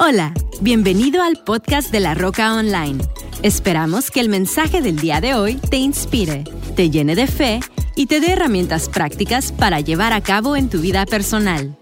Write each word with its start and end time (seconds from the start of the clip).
Hola, 0.00 0.32
bienvenido 0.60 1.24
al 1.24 1.42
podcast 1.44 1.90
de 1.90 1.98
La 1.98 2.14
Roca 2.14 2.54
Online. 2.54 3.02
Esperamos 3.42 4.12
que 4.12 4.20
el 4.20 4.28
mensaje 4.28 4.80
del 4.80 5.00
día 5.00 5.20
de 5.20 5.34
hoy 5.34 5.56
te 5.56 5.76
inspire, 5.76 6.44
te 6.76 6.88
llene 6.88 7.16
de 7.16 7.26
fe 7.26 7.58
y 7.96 8.06
te 8.06 8.20
dé 8.20 8.30
herramientas 8.30 8.88
prácticas 8.88 9.50
para 9.50 9.80
llevar 9.80 10.12
a 10.12 10.20
cabo 10.20 10.54
en 10.54 10.68
tu 10.68 10.80
vida 10.80 11.04
personal. 11.04 11.76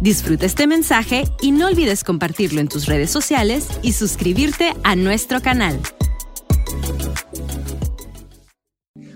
Disfruta 0.00 0.46
este 0.46 0.68
mensaje 0.68 1.24
y 1.42 1.50
no 1.50 1.66
olvides 1.66 2.04
compartirlo 2.04 2.60
en 2.60 2.68
tus 2.68 2.86
redes 2.86 3.10
sociales 3.10 3.66
y 3.82 3.94
suscribirte 3.94 4.72
a 4.84 4.94
nuestro 4.94 5.42
canal. 5.42 5.80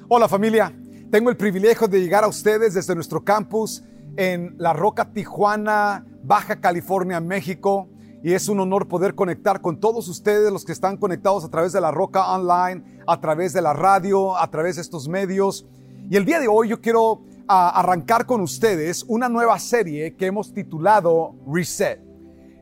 Hola 0.09 0.29
familia, 0.29 0.75
tengo 1.13 1.31
el 1.31 1.37
privilegio 1.37 1.87
de 1.87 2.01
llegar 2.01 2.25
a 2.25 2.29
ustedes 2.29 2.75
desde 2.75 2.97
nuestro 2.97 3.25
campus 3.25 3.85
en 4.17 4.57
La 4.59 4.73
Roca, 4.73 5.13
Tijuana, 5.13 6.05
Baja 6.25 6.61
California, 6.61 7.21
México 7.21 7.89
y 8.23 8.35
es 8.35 8.49
un 8.49 8.61
honor 8.61 8.87
poder 8.87 9.15
conectar 9.15 9.61
con 9.61 9.81
todos 9.81 10.09
ustedes, 10.09 10.53
los 10.53 10.65
que 10.65 10.73
están 10.73 10.97
conectados 10.97 11.45
a 11.45 11.49
través 11.49 11.73
de 11.73 11.81
la 11.81 11.91
Roca 11.91 12.35
Online, 12.35 13.01
a 13.07 13.21
través 13.21 13.53
de 13.53 13.63
la 13.63 13.73
radio, 13.73 14.37
a 14.37 14.51
través 14.51 14.77
de 14.77 14.83
estos 14.83 15.09
medios. 15.09 15.67
Y 16.11 16.17
el 16.17 16.25
día 16.25 16.39
de 16.39 16.49
hoy 16.49 16.69
yo 16.69 16.81
quiero 16.81 17.23
ah, 17.49 17.71
arrancar 17.81 18.27
con 18.27 18.43
ustedes 18.43 19.05
una 19.09 19.29
nueva 19.29 19.59
serie 19.59 20.17
que 20.17 20.27
hemos 20.27 20.53
titulado 20.53 21.35
Reset. 21.51 22.01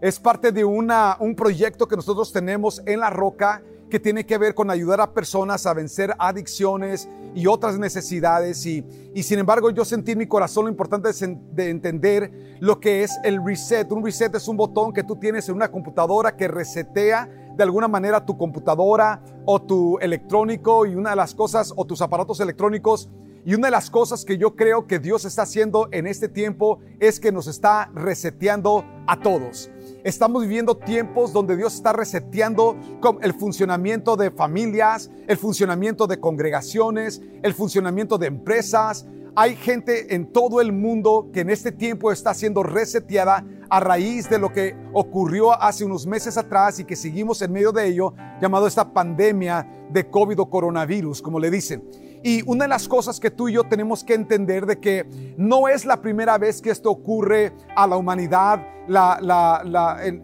Es 0.01 0.21
parte 0.21 0.53
de 0.53 0.65
un 0.65 1.35
proyecto 1.37 1.89
que 1.89 1.97
nosotros 1.97 2.33
tenemos 2.33 2.81
en 2.87 3.01
la 3.01 3.11
Roca 3.11 3.63
que 3.89 4.01
tiene 4.01 4.27
que 4.27 4.39
ver 4.39 4.55
con 4.55 4.71
ayudar 4.71 5.01
a 5.01 5.13
personas 5.13 5.67
a 5.67 5.75
vencer 5.75 6.15
adicciones 6.19 7.09
y 7.35 7.47
otras 7.47 7.79
necesidades. 7.79 8.65
Y, 8.67 8.85
y 9.15 9.23
sin 9.23 9.39
embargo, 9.39 9.71
yo 9.71 9.85
sentí 9.85 10.13
en 10.13 10.19
mi 10.19 10.27
corazón 10.27 10.65
lo 10.65 10.71
importante 10.71 11.09
de 11.53 11.71
entender 11.71 12.59
lo 12.61 12.81
que 12.81 13.03
es 13.03 13.19
el 13.25 13.45
reset. 13.45 13.91
Un 13.93 14.05
reset 14.05 14.35
es 14.35 14.49
un 14.49 14.57
botón 14.57 14.93
que 14.93 15.05
tú 15.05 15.17
tienes 15.17 15.49
en 15.49 15.55
una 15.55 15.71
computadora 15.71 16.37
que 16.37 16.49
resetea 16.49 17.29
de 17.57 17.65
alguna 17.65 17.89
manera 17.89 18.25
tu 18.25 18.39
computadora 18.39 19.21
o 19.45 19.61
tu 19.61 19.99
electrónico 19.99 20.87
y 20.87 20.95
una 20.95 21.11
de 21.11 21.17
las 21.17 21.35
cosas 21.35 21.73
o 21.75 21.85
tus 21.85 22.01
aparatos 22.03 22.41
electrónicos. 22.41 23.09
Y 23.45 23.55
una 23.55 23.69
de 23.69 23.73
las 23.73 23.91
cosas 23.91 24.25
que 24.25 24.37
yo 24.37 24.55
creo 24.57 24.87
que 24.87 24.99
Dios 24.99 25.25
está 25.25 25.43
haciendo 25.43 25.89
en 25.91 26.07
este 26.07 26.29
tiempo 26.29 26.81
es 27.01 27.19
que 27.19 27.33
nos 27.33 27.47
está 27.47 27.91
reseteando 27.95 28.85
a 29.07 29.21
todos. 29.21 29.71
Estamos 30.09 30.41
viviendo 30.41 30.75
tiempos 30.75 31.35
donde 31.35 31.55
Dios 31.55 31.75
está 31.75 31.93
reseteando 31.93 32.79
el 33.21 33.35
funcionamiento 33.35 34.17
de 34.17 34.31
familias, 34.31 35.11
el 35.27 35.37
funcionamiento 35.37 36.07
de 36.07 36.19
congregaciones, 36.19 37.21
el 37.43 37.53
funcionamiento 37.53 38.17
de 38.17 38.29
empresas. 38.29 39.07
Hay 39.37 39.55
gente 39.55 40.15
en 40.15 40.33
todo 40.33 40.63
el 40.63 40.73
mundo 40.73 41.29
que 41.31 41.41
en 41.41 41.51
este 41.51 41.73
tiempo 41.73 42.11
está 42.11 42.33
siendo 42.33 42.63
reseteada 42.63 43.45
a 43.69 43.81
raíz 43.81 44.31
de 44.31 44.39
lo 44.39 44.51
que 44.51 44.75
ocurrió 44.95 45.53
hace 45.53 45.85
unos 45.85 46.07
meses 46.07 46.39
atrás 46.39 46.79
y 46.79 46.85
que 46.85 46.97
seguimos 46.97 47.43
en 47.43 47.53
medio 47.53 47.71
de 47.71 47.89
ello, 47.89 48.15
llamado 48.41 48.67
esta 48.67 48.91
pandemia 48.91 49.87
de 49.91 50.09
COVID 50.09 50.41
o 50.41 50.49
coronavirus, 50.49 51.21
como 51.21 51.39
le 51.39 51.51
dicen. 51.51 51.87
Y 52.23 52.43
una 52.47 52.65
de 52.65 52.69
las 52.69 52.89
cosas 52.89 53.21
que 53.21 53.31
tú 53.31 53.49
y 53.49 53.55
yo 53.55 53.65
tenemos 53.65 54.05
que 54.05 54.15
entender 54.15 54.67
de 54.67 54.79
que 54.79 55.35
no 55.37 55.69
es 55.69 55.85
la 55.85 56.01
primera 56.01 56.39
vez 56.39 56.61
que 56.61 56.71
esto 56.71 56.91
ocurre 56.91 57.53
a 57.77 57.87
la 57.87 57.97
humanidad. 57.97 58.61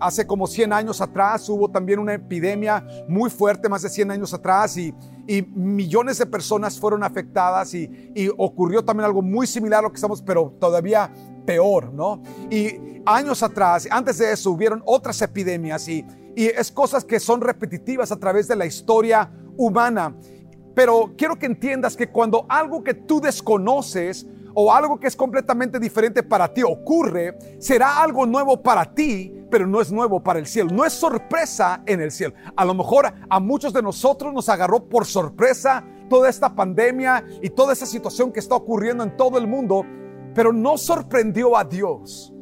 hace 0.00 0.26
como 0.26 0.46
100 0.46 0.72
años 0.72 1.00
atrás 1.00 1.48
hubo 1.48 1.70
también 1.70 1.98
una 1.98 2.14
epidemia 2.14 2.84
muy 3.08 3.30
fuerte, 3.30 3.68
más 3.68 3.82
de 3.82 3.88
100 3.88 4.10
años 4.10 4.34
atrás, 4.34 4.76
y, 4.76 4.94
millones 5.54 6.18
de 6.18 6.26
personas 6.26 6.78
fueron 6.78 7.02
afectadas 7.02 7.72
y, 7.74 7.88
ocurrió 8.36 8.84
también 8.84 9.06
algo 9.06 9.22
muy 9.22 9.46
similar 9.46 9.80
a 9.80 9.82
lo 9.82 9.90
que 9.90 9.96
estamos, 9.96 10.22
pero 10.22 10.54
todavía 10.60 11.10
peor, 11.46 11.92
¿no? 11.92 12.22
Y 12.50 13.00
años 13.06 13.42
atrás, 13.42 13.86
antes 13.90 14.18
de 14.18 14.32
eso, 14.32 14.50
hubieron 14.50 14.82
otras 14.86 15.20
epidemias 15.22 15.88
y, 15.88 16.04
y 16.34 16.46
es 16.46 16.72
cosas 16.72 17.04
que 17.04 17.20
son 17.20 17.40
repetitivas 17.40 18.10
a 18.12 18.16
través 18.18 18.48
de 18.48 18.56
la 18.56 18.66
historia 18.66 19.30
humana. 19.56 20.14
Pero 20.74 21.12
quiero 21.16 21.36
que 21.36 21.46
entiendas 21.46 21.96
que 21.96 22.08
cuando 22.08 22.46
algo 22.48 22.82
que 22.82 22.94
tú 22.94 23.20
desconoces 23.20 24.26
o 24.54 24.72
algo 24.72 24.98
que 24.98 25.08
es 25.08 25.16
completamente 25.16 25.78
diferente 25.78 26.22
para 26.22 26.52
ti 26.52 26.62
ocurre, 26.62 27.36
será 27.58 28.02
algo 28.02 28.24
nuevo 28.26 28.62
para 28.62 28.94
ti, 28.94 29.32
pero 29.50 29.66
no 29.66 29.80
es 29.80 29.90
nuevo 29.90 30.22
para 30.22 30.38
el 30.38 30.46
cielo. 30.46 30.70
No 30.72 30.84
es 30.84 30.92
sorpresa 30.92 31.82
en 31.86 32.00
el 32.00 32.10
cielo. 32.10 32.34
A 32.56 32.64
lo 32.64 32.74
mejor 32.74 33.12
a 33.28 33.40
muchos 33.40 33.72
de 33.72 33.82
nosotros 33.82 34.32
nos 34.32 34.48
agarró 34.48 34.88
por 34.88 35.06
sorpresa 35.06 35.84
toda 36.08 36.28
esta 36.28 36.54
pandemia 36.54 37.24
y 37.42 37.50
toda 37.50 37.72
esa 37.72 37.86
situación 37.86 38.32
que 38.32 38.40
está 38.40 38.54
ocurriendo 38.54 39.02
en 39.04 39.16
todo 39.16 39.38
el 39.38 39.46
mundo, 39.46 39.84
pero 40.34 40.52
no 40.52 40.76
sorprendió 40.76 41.56
a 41.56 41.64
Dios. 41.64 42.32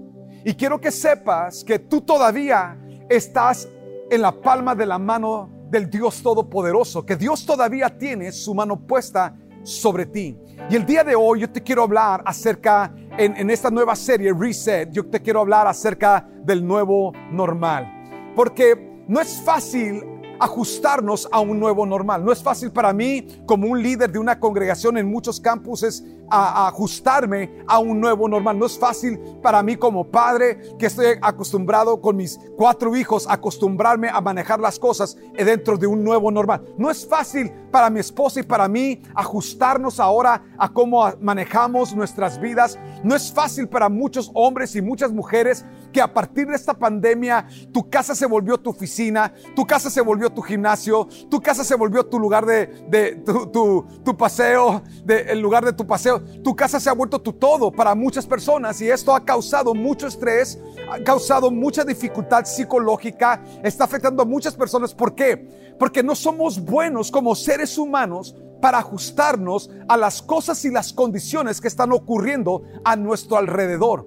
Y 0.45 0.55
quiero 0.55 0.81
que 0.81 0.91
sepas 0.91 1.65
que 1.65 1.79
tú 1.79 2.01
todavía 2.01 2.79
estás 3.09 3.69
en 4.11 4.23
la 4.23 4.33
palma 4.33 4.75
de 4.75 4.87
la 4.87 4.99
mano 4.99 5.49
del 5.73 5.89
Dios 5.89 6.23
Todopoderoso, 6.23 7.05
que 7.07 7.17
Dios 7.17 7.47
todavía 7.47 7.89
tiene 7.89 8.31
su 8.31 8.55
mano 8.55 8.79
puesta 8.79 9.35
sobre 9.63 10.05
ti. 10.05 10.37
Y 10.69 10.77
el 10.77 10.85
día 10.85 11.03
de 11.03 11.15
hoy 11.15 11.41
yo 11.41 11.51
te 11.51 11.63
quiero 11.63 11.83
hablar 11.83 12.23
acerca, 12.27 12.95
en, 13.17 13.49
esta 13.49 13.71
nueva 13.71 13.97
serie 13.97 14.35
Reset, 14.39 14.91
yo 14.93 15.07
te 15.07 15.23
quiero 15.23 15.41
hablar 15.41 15.67
acerca 15.67 16.29
del 16.45 16.67
nuevo 16.67 17.13
normal. 17.31 17.91
Porque 18.37 19.03
no 19.09 19.19
es 19.19 19.41
fácil 19.41 20.05
ajustarnos 20.43 21.29
a 21.31 21.39
un 21.39 21.61
nuevo 21.61 21.87
normal. 21.87 22.25
No 22.25 22.33
es 22.33 22.43
fácil 22.43 22.73
para 22.73 22.93
mí, 22.93 23.27
como 23.47 23.69
un 23.69 23.81
líder 23.81 24.11
de 24.11 24.19
una 24.19 24.41
congregación 24.41 24.99
en 24.99 25.09
muchos 25.09 25.41
campuses, 25.41 26.05
a, 26.29 26.67
ajustarme 26.67 27.63
a 27.69 27.79
un 27.79 28.01
nuevo 28.01 28.29
normal. 28.29 28.59
No 28.59 28.67
es 28.67 28.77
fácil 28.77 29.21
para 29.41 29.63
mí 29.63 29.77
como 29.77 30.11
padre 30.11 30.61
que 30.81 30.87
estoy 30.87 31.07
acostumbrado 31.23 32.01
con 32.01 32.17
mis 32.17 32.41
cuatro 32.57 32.97
hijos, 32.97 33.27
acostumbrarme 33.29 34.09
a 34.09 34.21
manejar 34.21 34.59
las 34.59 34.81
cosas 34.81 35.17
dentro 35.37 35.79
de 35.79 35.87
un 35.87 36.03
nuevo 36.03 36.31
normal. 36.33 36.75
No 36.77 36.91
es 36.91 37.07
fácil 37.07 37.53
para 37.71 37.89
mi 37.89 38.01
esposa 38.01 38.41
y 38.41 38.43
para 38.43 38.67
mí 38.67 39.01
ajustarnos 39.15 40.01
ahora 40.01 40.43
a 40.59 40.73
cómo 40.73 41.09
manejamos 41.21 41.95
nuestras 41.95 42.41
vidas. 42.41 42.79
No 43.05 43.15
es 43.15 43.33
fácil 43.33 43.69
para 43.69 43.89
muchos 43.89 44.31
hombres 44.35 44.75
y 44.75 44.83
muchas 44.83 45.13
mujeres 45.13 45.65
que 45.93 46.01
a 46.01 46.13
partir 46.13 46.47
de 46.47 46.57
esta 46.57 46.75
pandemia 46.75 47.47
tu 47.73 47.89
casa 47.89 48.15
se 48.15 48.27
volvió 48.27 48.59
tu 48.59 48.71
oficina, 48.71 49.33
tu 49.55 49.67
casa 49.67 49.91
se 49.91 50.01
volvió 50.01 50.31
tu 50.31 50.43
gimnasio, 50.43 51.07
tu 51.31 51.41
casa 51.41 51.63
se 51.63 51.75
volvió 51.75 52.05
tu 52.07 52.19
lugar 52.19 52.47
de, 52.47 53.23
tu, 53.25 54.17
paseo, 54.17 54.83
el 55.07 55.41
lugar 55.41 55.65
de 55.65 55.73
tu 55.73 55.87
paseo. 55.87 56.21
Tu 56.43 56.57
casa 56.57 56.81
se 56.81 56.89
ha 56.89 56.95
vuelto 56.95 57.21
tu 57.21 57.33
todo 57.33 57.71
para 57.71 57.95
muchas 57.95 58.27
personas 58.27 58.81
y 58.81 58.89
esto 58.89 59.15
ha 59.15 59.25
causado 59.25 59.75
mucho 59.75 60.07
estrés, 60.07 60.59
ha 60.91 61.03
causado 61.03 61.51
mucha 61.51 61.85
dificultad 61.85 62.45
psicológica, 62.45 63.43
está 63.63 63.85
afectando 63.85 64.23
a 64.23 64.27
muchas 64.27 64.55
personas. 64.55 64.95
¿Por 64.95 65.15
qué? 65.15 65.49
Porque 65.79 66.03
no 66.03 66.15
somos 66.15 66.61
buenos 66.61 67.11
como 67.11 67.35
seres 67.35 67.77
humanos 67.79 68.35
para 68.63 68.79
ajustarnos 68.79 69.71
a 69.89 69.97
las 69.97 70.23
cosas 70.23 70.65
y 70.65 70.71
las 70.71 70.93
condiciones 70.93 71.61
que 71.61 71.69
están 71.69 71.93
ocurriendo 71.93 72.63
a 72.85 72.97
nuestro 72.97 73.37
alrededor. 73.37 74.07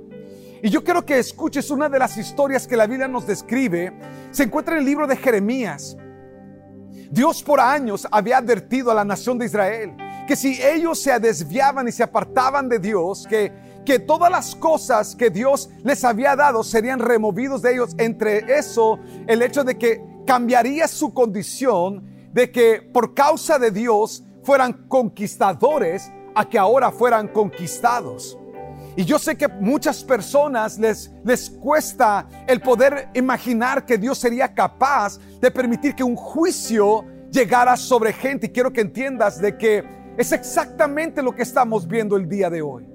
Y 0.62 0.70
yo 0.70 0.84
quiero 0.84 1.06
que 1.06 1.20
escuches 1.20 1.70
una 1.70 1.90
de 1.90 2.00
las 2.00 2.18
historias 2.18 2.68
que 2.68 2.78
la 2.78 2.88
Biblia 2.88 3.08
nos 3.08 3.28
describe. 3.28 3.94
Se 4.32 4.44
encuentra 4.44 4.76
en 4.76 4.80
el 4.80 4.86
libro 4.86 5.08
de 5.08 5.16
Jeremías. 5.16 5.98
Dios 7.12 7.44
por 7.44 7.60
años 7.60 8.08
había 8.12 8.38
advertido 8.38 8.92
a 8.92 8.96
la 8.96 9.06
nación 9.06 9.38
de 9.38 9.46
Israel 9.46 9.96
que 10.26 10.36
si 10.36 10.62
ellos 10.62 11.00
se 11.00 11.18
desviaban 11.20 11.88
y 11.88 11.92
se 11.92 12.04
apartaban 12.04 12.68
de 12.68 12.80
Dios, 12.80 13.26
que, 13.30 13.52
que 13.86 14.00
todas 14.00 14.32
las 14.32 14.56
cosas 14.56 15.16
que 15.16 15.30
Dios 15.30 15.70
les 15.84 16.04
había 16.04 16.36
dado 16.36 16.64
serían 16.64 17.00
removidos 17.00 17.62
de 17.62 17.74
ellos. 17.74 17.96
Entre 17.98 18.58
eso, 18.58 19.00
el 19.28 19.42
hecho 19.42 19.64
de 19.64 19.78
que 19.78 20.04
cambiaría 20.26 20.88
su 20.88 21.14
condición, 21.14 22.04
de 22.34 22.52
que 22.52 22.82
por 22.82 23.14
causa 23.14 23.60
de 23.60 23.72
Dios 23.72 24.24
fueran 24.44 24.88
conquistadores 24.88 26.12
a 26.34 26.50
que 26.50 26.58
ahora 26.58 26.92
fueran 26.92 27.28
conquistados. 27.28 28.38
Y 28.98 29.04
yo 29.04 29.20
sé 29.20 29.36
que 29.36 29.48
muchas 29.48 30.04
personas 30.04 30.80
les, 30.80 31.12
les 31.24 31.50
cuesta 31.50 32.28
el 32.48 32.62
poder 32.62 33.10
imaginar 33.14 33.86
que 33.86 33.98
Dios 33.98 34.18
sería 34.18 34.54
capaz 34.54 35.20
de 35.42 35.52
permitir 35.52 35.96
que 35.96 36.04
un 36.04 36.16
juicio 36.16 37.04
llegara 37.30 37.76
sobre 37.76 38.14
gente. 38.14 38.48
Y 38.48 38.50
quiero 38.50 38.72
que 38.72 38.82
entiendas 38.82 39.42
de 39.42 39.58
que 39.58 39.84
es 40.18 40.32
exactamente 40.32 41.22
lo 41.22 41.36
que 41.36 41.44
estamos 41.44 41.88
viendo 41.88 42.16
el 42.16 42.30
día 42.30 42.50
de 42.50 42.62
hoy. 42.62 42.88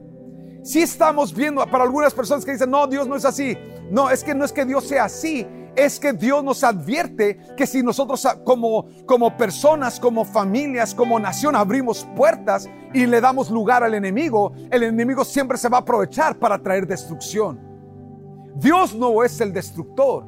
Si 0.63 0.81
estamos 0.81 1.35
viendo 1.35 1.67
para 1.67 1.85
algunas 1.85 2.15
personas 2.15 2.45
que 2.45 2.53
dicen, 2.53 2.71
no, 2.71 2.87
Dios 2.87 3.07
no 3.07 3.17
es 3.17 3.25
así. 3.25 3.57
No, 3.91 4.11
es 4.11 4.25
que 4.25 4.35
no 4.35 4.45
es 4.45 4.53
que 4.53 4.65
Dios 4.65 4.87
sea 4.87 5.05
así, 5.05 5.47
es 5.77 5.99
que 5.99 6.13
Dios 6.13 6.43
nos 6.43 6.65
advierte 6.65 7.39
que 7.57 7.67
si 7.67 7.83
nosotros 7.83 8.27
como, 8.45 8.89
como 9.07 9.37
personas, 9.37 10.01
como 10.01 10.25
familias, 10.25 10.95
como 10.95 11.19
nación 11.19 11.57
abrimos 11.57 12.07
puertas 12.17 12.69
y 12.93 13.07
le 13.07 13.21
damos 13.21 13.51
lugar 13.51 13.83
al 13.83 13.95
enemigo, 13.95 14.53
el 14.71 14.83
enemigo 14.83 15.25
siempre 15.25 15.59
se 15.59 15.69
va 15.69 15.79
a 15.79 15.81
aprovechar 15.81 16.39
para 16.39 16.59
traer 16.63 16.87
destrucción. 16.87 17.61
Dios 18.57 18.95
no 18.95 19.23
es 19.23 19.41
el 19.41 19.53
destructor. 19.53 20.27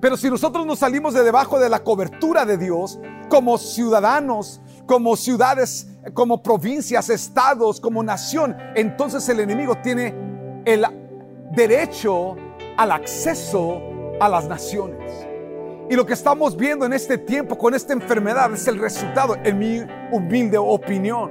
Pero 0.00 0.16
si 0.16 0.28
nosotros 0.28 0.66
nos 0.66 0.80
salimos 0.80 1.14
de 1.14 1.22
debajo 1.22 1.58
de 1.58 1.68
la 1.68 1.82
cobertura 1.82 2.44
de 2.44 2.58
Dios, 2.58 2.98
como 3.30 3.56
ciudadanos, 3.56 4.60
como 4.86 5.16
ciudades, 5.16 5.88
como 6.12 6.42
provincias, 6.42 7.08
estados, 7.08 7.80
como 7.80 8.02
nación, 8.02 8.54
entonces 8.74 9.26
el 9.30 9.40
enemigo 9.40 9.76
tiene 9.82 10.14
el 10.66 10.84
derecho 11.52 12.36
al 12.76 12.92
acceso 12.92 13.93
a 14.24 14.28
las 14.28 14.48
naciones. 14.48 15.12
Y 15.90 15.96
lo 15.96 16.06
que 16.06 16.14
estamos 16.14 16.56
viendo 16.56 16.86
en 16.86 16.94
este 16.94 17.18
tiempo 17.18 17.58
con 17.58 17.74
esta 17.74 17.92
enfermedad 17.92 18.50
es 18.54 18.66
el 18.66 18.78
resultado, 18.78 19.36
en 19.44 19.58
mi 19.58 19.82
humilde 20.12 20.56
opinión. 20.56 21.30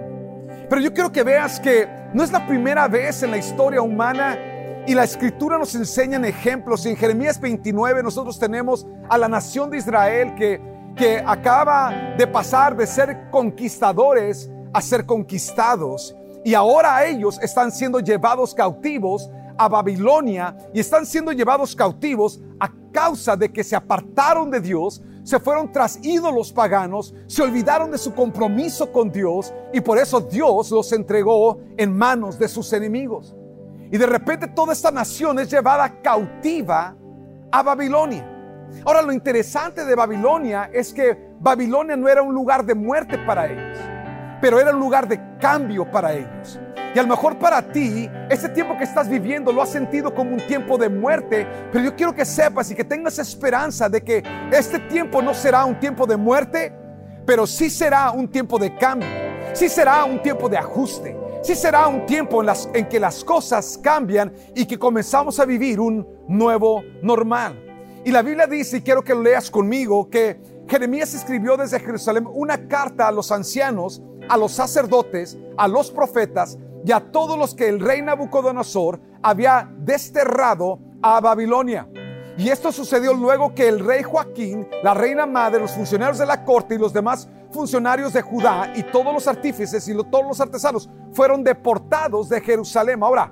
Pero 0.70 0.80
yo 0.80 0.94
quiero 0.94 1.12
que 1.12 1.24
veas 1.24 1.60
que 1.60 1.88
no 2.14 2.24
es 2.24 2.32
la 2.32 2.46
primera 2.46 2.88
vez 2.88 3.24
en 3.24 3.32
la 3.32 3.38
historia 3.38 3.82
humana 3.82 4.38
y 4.86 4.94
la 4.94 5.06
escritura 5.06 5.58
nos 5.58 5.74
enseña 5.74 6.20
ejemplos. 6.28 6.86
En 6.86 6.96
Jeremías 6.96 7.40
29 7.40 8.04
nosotros 8.04 8.38
tenemos 8.38 8.86
a 9.10 9.18
la 9.18 9.28
nación 9.28 9.72
de 9.72 9.78
Israel 9.80 10.36
que, 10.36 10.62
que 10.96 11.24
acaba 11.26 12.14
de 12.16 12.28
pasar 12.28 12.78
de 12.78 12.86
ser 12.86 13.32
conquistadores 13.32 14.52
a 14.72 14.82
ser 14.82 15.08
conquistados. 15.08 16.16
Y 16.46 16.54
ahora 16.54 17.04
ellos 17.06 17.40
están 17.42 17.72
siendo 17.72 18.00
llevados 18.00 18.54
cautivos 18.54 19.32
a 19.58 19.68
Babilonia 19.68 20.56
y 20.74 20.80
están 20.80 21.08
siendo 21.08 21.32
llevados 21.32 21.76
cautivos 21.76 22.40
a 22.60 22.70
causa 22.94 23.36
de 23.36 23.52
que 23.52 23.66
se 23.66 23.76
apartaron 23.76 24.50
de 24.50 24.62
Dios, 24.62 25.02
se 25.24 25.40
fueron 25.40 25.72
tras 25.72 26.00
ídolos 26.02 26.54
paganos, 26.54 27.14
se 27.28 27.42
olvidaron 27.42 27.92
de 27.92 27.98
su 27.98 28.14
compromiso 28.14 28.92
con 28.92 29.12
Dios 29.12 29.54
y 29.74 29.82
por 29.82 29.98
eso 29.98 30.22
Dios 30.22 30.72
los 30.72 30.94
entregó 30.94 31.60
en 31.76 31.98
manos 31.98 32.40
de 32.40 32.48
sus 32.48 32.72
enemigos. 32.72 33.36
Y 33.92 33.98
de 33.98 34.06
repente 34.06 34.48
toda 34.48 34.72
esta 34.72 34.92
nación 34.92 35.40
es 35.40 35.52
llevada 35.52 36.02
cautiva 36.02 36.96
a 37.52 37.64
Babilonia. 37.64 38.30
Ahora 38.86 39.02
lo 39.02 39.12
interesante 39.12 39.86
de 39.86 39.96
Babilonia 39.96 40.70
es 40.74 40.94
que 40.94 41.36
Babilonia 41.40 41.96
no 41.96 42.08
era 42.08 42.22
un 42.22 42.34
lugar 42.34 42.66
de 42.66 42.74
muerte 42.74 43.18
para 43.20 43.46
ellos, 43.48 43.78
pero 44.42 44.60
era 44.60 44.72
un 44.72 44.80
lugar 44.80 45.08
de 45.08 45.38
cambio 45.38 45.90
para 45.90 46.14
ellos. 46.14 46.60
Y 46.96 47.00
a 47.00 47.02
lo 47.02 47.08
mejor 47.08 47.40
para 47.40 47.62
ti, 47.72 48.08
ese 48.30 48.50
tiempo 48.50 48.78
que 48.78 48.84
estás 48.84 49.10
viviendo 49.10 49.52
lo 49.52 49.64
has 49.64 49.70
sentido 49.70 50.14
como 50.14 50.32
un 50.32 50.46
tiempo 50.46 50.78
de 50.78 50.90
muerte, 50.90 51.48
pero 51.72 51.84
yo 51.84 51.96
quiero 51.96 52.14
que 52.14 52.24
sepas 52.24 52.70
y 52.70 52.76
que 52.76 52.84
tengas 52.84 53.18
esperanza 53.18 53.90
de 53.90 54.04
que 54.04 54.24
este 54.52 54.78
tiempo 54.78 55.20
no 55.20 55.34
será 55.34 55.66
un 55.66 55.80
tiempo 55.80 56.06
de 56.06 56.18
muerte, 56.18 56.72
pero 57.26 57.48
sí 57.48 57.72
será 57.72 58.12
un 58.12 58.28
tiempo 58.28 58.60
de 58.60 58.76
cambio, 58.78 59.08
sí 59.54 59.70
será 59.70 60.06
un 60.06 60.22
tiempo 60.22 60.48
de 60.48 60.58
ajuste, 60.58 61.18
sí 61.42 61.56
será 61.56 61.88
un 61.88 62.06
tiempo 62.06 62.44
en, 62.44 62.50
en 62.76 62.88
que 62.88 63.00
las 63.00 63.24
cosas 63.24 63.80
cambian 63.82 64.32
y 64.54 64.68
que 64.68 64.78
comenzamos 64.78 65.40
a 65.40 65.46
vivir 65.46 65.80
un 65.80 66.08
nuevo 66.28 66.84
normal. 67.02 67.60
Y 68.06 68.12
la 68.12 68.22
Biblia 68.22 68.46
dice, 68.46 68.78
y 68.78 68.82
quiero 68.82 69.04
que 69.04 69.16
lo 69.16 69.24
leas 69.24 69.50
conmigo, 69.50 70.10
que 70.12 70.40
Jeremías 70.68 71.16
escribió 71.16 71.58
desde 71.58 71.80
Jerusalén 71.80 72.28
una 72.32 72.68
carta 72.68 73.08
a 73.08 73.12
los 73.12 73.32
ancianos, 73.32 74.04
a 74.30 74.38
los 74.38 74.52
sacerdotes, 74.52 75.38
a 75.58 75.68
los 75.68 75.90
profetas, 75.90 76.58
y 76.86 76.92
a 76.92 77.00
todos 77.12 77.38
los 77.38 77.56
que 77.56 77.70
el 77.70 77.80
rey 77.80 78.02
Nabucodonosor 78.02 79.00
había 79.22 79.70
desterrado 79.78 80.80
a 81.02 81.20
Babilonia. 81.20 81.88
Y 82.38 82.50
esto 82.50 82.72
sucedió 82.72 83.14
luego 83.14 83.54
que 83.54 83.68
el 83.68 83.80
rey 83.80 84.04
Joaquín, 84.04 84.68
la 84.82 84.94
reina 84.94 85.26
madre, 85.26 85.60
los 85.60 85.72
funcionarios 85.72 86.18
de 86.18 86.26
la 86.26 86.44
corte 86.44 86.76
y 86.76 86.78
los 86.78 86.92
demás 86.92 87.30
funcionarios 87.52 88.12
de 88.14 88.22
Judá 88.22 88.74
y 88.76 88.84
todos 88.84 89.14
los 89.14 89.28
artífices 89.28 89.88
y 89.88 89.94
todos 89.94 90.26
los 90.28 90.42
artesanos 90.42 90.90
fueron 91.14 91.44
deportados 91.44 92.28
de 92.30 92.42
Jerusalén. 92.42 93.02
Ahora, 93.04 93.32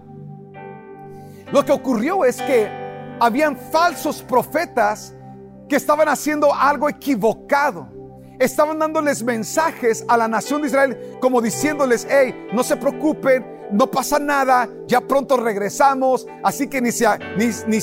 lo 1.52 1.66
que 1.66 1.72
ocurrió 1.72 2.24
es 2.24 2.40
que 2.42 2.70
habían 3.20 3.58
falsos 3.58 4.22
profetas 4.22 5.16
que 5.68 5.76
estaban 5.76 6.08
haciendo 6.08 6.54
algo 6.54 6.88
equivocado 6.88 7.90
estaban 8.42 8.80
dándoles 8.80 9.24
mensajes 9.24 10.04
a 10.08 10.18
la 10.18 10.28
nación 10.28 10.62
de 10.62 10.68
Israel 10.68 11.18
como 11.20 11.42
diciéndoles, 11.42 12.08
hey, 12.10 12.48
no 12.54 12.64
se 12.64 12.76
preocupen, 12.76 13.46
no 13.72 13.90
pasa 13.90 14.20
nada, 14.20 14.68
ya 14.88 15.00
pronto 15.00 15.38
regresamos, 15.38 16.28
así 16.44 16.68
que 16.68 16.82
ni 16.82 16.92
se, 16.92 17.06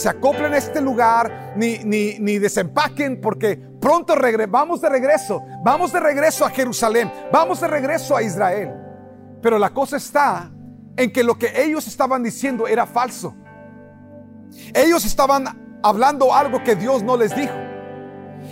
acoplen 0.09 0.53
a 0.53 0.59
este 0.59 0.81
lugar, 0.81 1.55
ni, 1.57 1.79
ni, 1.79 2.19
ni 2.19 2.39
desempaquen, 2.39 3.21
porque 3.21 3.57
pronto 3.57 4.15
vamos 4.49 4.81
de 4.81 4.89
regreso, 4.89 5.43
vamos 5.65 5.93
de 5.93 6.01
regreso 6.01 6.45
a 6.45 6.51
Jerusalén, 6.51 7.11
vamos 7.33 7.61
de 7.61 7.69
regreso 7.69 8.17
a 8.17 8.23
Israel. 8.23 8.75
Pero 9.41 9.59
la 9.59 9.71
cosa 9.71 9.97
está 9.97 10.51
en 10.97 11.13
que 11.13 11.23
lo 11.23 11.39
que 11.39 11.63
ellos 11.63 11.87
estaban 11.87 12.23
diciendo 12.25 12.67
era 12.67 12.85
falso. 12.85 13.35
Ellos 14.75 15.05
estaban 15.05 15.79
hablando 15.83 16.35
algo 16.35 16.63
que 16.65 16.75
Dios 16.75 17.03
no 17.05 17.17
les 17.17 17.35
dijo. 17.35 17.68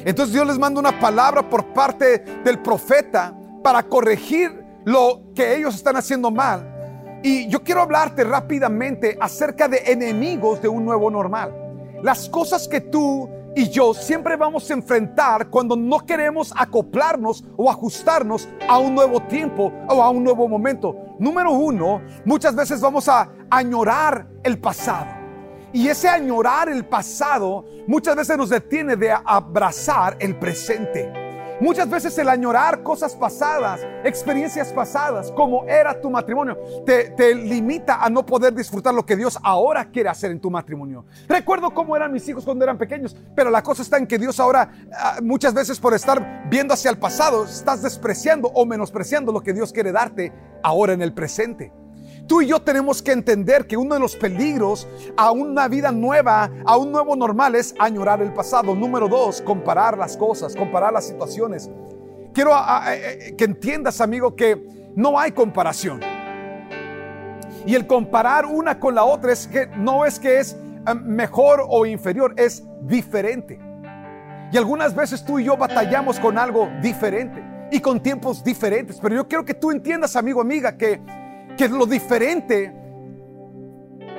Entonces 0.07 0.33
Dios 0.33 0.47
les 0.47 0.57
manda 0.57 0.79
una 0.79 1.01
palabra 1.01 1.51
por 1.51 1.65
parte 1.73 2.21
del 2.45 2.61
profeta 2.61 3.37
para 3.61 3.83
corregir 3.83 4.65
lo 4.85 5.33
que 5.35 5.57
ellos 5.57 5.75
están 5.75 5.97
haciendo 5.97 6.31
mal. 6.31 7.21
Y 7.25 7.49
yo 7.49 7.65
quiero 7.65 7.83
hablarte 7.83 8.23
rápidamente 8.23 9.19
acerca 9.21 9.67
de 9.67 9.79
enemigos 9.85 10.63
de 10.63 10.69
un 10.69 10.85
nuevo 10.85 11.11
normal. 11.11 11.53
Las 12.05 12.29
cosas 12.29 12.69
que 12.69 12.81
tú 12.81 13.29
y 13.57 13.69
yo 13.69 13.95
siempre 13.95 14.37
vamos 14.37 14.71
a 14.71 14.75
enfrentar 14.75 15.51
cuando 15.51 15.75
no 15.75 15.99
queremos 16.07 16.55
acoplarnos 16.57 17.43
o 17.57 17.69
ajustarnos 17.69 18.49
a 18.69 18.79
un 18.79 18.95
nuevo 18.95 19.19
tiempo 19.23 19.73
o 19.89 20.01
a 20.01 20.11
un 20.11 20.23
nuevo 20.23 20.47
momento. 20.47 20.95
Número 21.19 21.51
uno, 21.51 22.01
muchas 22.25 22.55
veces 22.55 22.81
vamos 22.81 23.09
a 23.09 23.29
añorar 23.51 24.29
el 24.45 24.61
pasado. 24.61 25.16
Y 25.73 25.89
ese 25.89 26.09
añorar 26.09 26.69
el 26.69 26.85
pasado 26.85 27.65
muchas 27.87 28.17
veces 28.17 28.37
nos 28.37 28.51
detiene 28.51 28.97
de 28.97 29.13
abrazar 29.13 30.17
el 30.21 30.39
presente. 30.39 31.27
Muchas 31.59 31.89
veces 31.89 32.19
el 32.19 32.29
añorar 32.29 32.83
cosas 32.83 33.17
pasadas, 33.17 33.81
experiencias 34.05 34.75
pasadas, 34.75 35.33
como 35.33 35.65
era 35.65 35.99
tu 35.99 36.11
matrimonio, 36.11 36.59
te, 36.85 37.35
limita 37.35 38.05
a 38.05 38.11
no 38.11 38.27
poder 38.27 38.55
disfrutar 38.55 38.93
lo 38.93 39.07
que 39.07 39.17
Dios 39.17 39.39
ahora 39.43 39.91
quiere 39.91 40.11
hacer 40.11 40.31
en 40.31 40.39
tu 40.39 40.51
matrimonio. 40.51 41.07
Recuerdo 41.27 41.73
cómo 41.73 41.97
eran 41.97 42.13
mis 42.13 42.29
hijos 42.29 42.45
cuando 42.45 42.63
eran 42.63 42.77
pequeños, 42.77 43.17
pero 43.35 43.49
la 43.49 43.63
cosa 43.63 43.81
está 43.81 43.97
en 43.97 44.07
que 44.07 44.19
Dios 44.19 44.39
ahora, 44.39 44.71
ah, 44.93 45.19
muchas 45.23 45.55
veces 45.55 45.81
por 45.81 45.95
estar 45.95 46.47
viendo 46.51 46.75
hacia 46.75 46.91
el 46.91 46.99
pasado, 46.99 47.45
estás 47.45 47.81
despreciando 47.83 48.49
o 48.49 48.67
menospreciando 48.67 49.33
lo 49.33 49.41
que 49.41 49.55
Dios 49.55 49.73
quiere 49.73 49.93
darte 49.93 50.35
ahora 50.63 50.93
en 50.93 51.01
el 51.01 51.15
presente. 51.15 51.73
Tú 52.27 52.43
y 52.43 52.49
yo 52.49 52.61
tenemos 52.61 53.03
que 53.03 53.13
entender 53.13 53.67
que 53.67 53.77
uno 53.77 53.95
de 53.95 54.01
los 54.01 54.17
peligros 54.17 54.89
a 55.17 55.31
una 55.31 55.69
vida 55.69 55.93
nueva, 55.93 56.51
a 56.65 56.77
un 56.77 56.91
nuevo 56.91 57.15
normal, 57.15 57.55
es 57.55 57.75
añorar 57.79 58.21
el 58.21 58.33
pasado. 58.33 58.75
Número 58.75 59.09
dos, 59.09 59.41
comparar 59.41 59.97
las 59.97 60.17
cosas, 60.17 60.57
comparar 60.57 60.93
las 60.93 61.07
situaciones. 61.07 61.71
Quiero 62.33 62.51
eh, 62.89 63.35
que 63.39 63.45
entiendas, 63.45 64.01
amigo, 64.01 64.35
que 64.35 64.61
no 64.97 65.19
hay 65.19 65.31
comparación. 65.31 66.01
Y 67.65 67.75
el 67.75 67.87
comparar 67.87 68.45
una 68.47 68.81
con 68.81 68.95
la 68.95 69.05
otra 69.05 69.33
es 69.33 69.47
que 69.47 69.69
no 69.77 70.05
es 70.05 70.19
que 70.19 70.41
es 70.41 70.55
eh, 70.55 70.95
mejor 70.95 71.65
o 71.69 71.87
inferior, 71.87 72.35
es 72.37 72.65
diferente. 72.83 73.61
Y 74.53 74.57
algunas 74.57 74.97
veces 74.97 75.25
tú 75.25 75.39
y 75.39 75.45
yo 75.45 75.57
batallamos 75.57 76.19
con 76.19 76.39
algo 76.39 76.69
diferente 76.83 77.43
y 77.71 77.79
con 77.79 78.01
tiempos 78.01 78.43
diferentes. 78.43 78.99
Pero 79.01 79.15
yo 79.15 79.29
quiero 79.29 79.45
que 79.45 79.55
tú 79.55 79.71
entiendas, 79.71 80.17
amigo, 80.17 80.41
amiga, 80.41 80.77
que 80.77 81.01
que 81.57 81.69
lo 81.69 81.87
diferente 81.87 82.73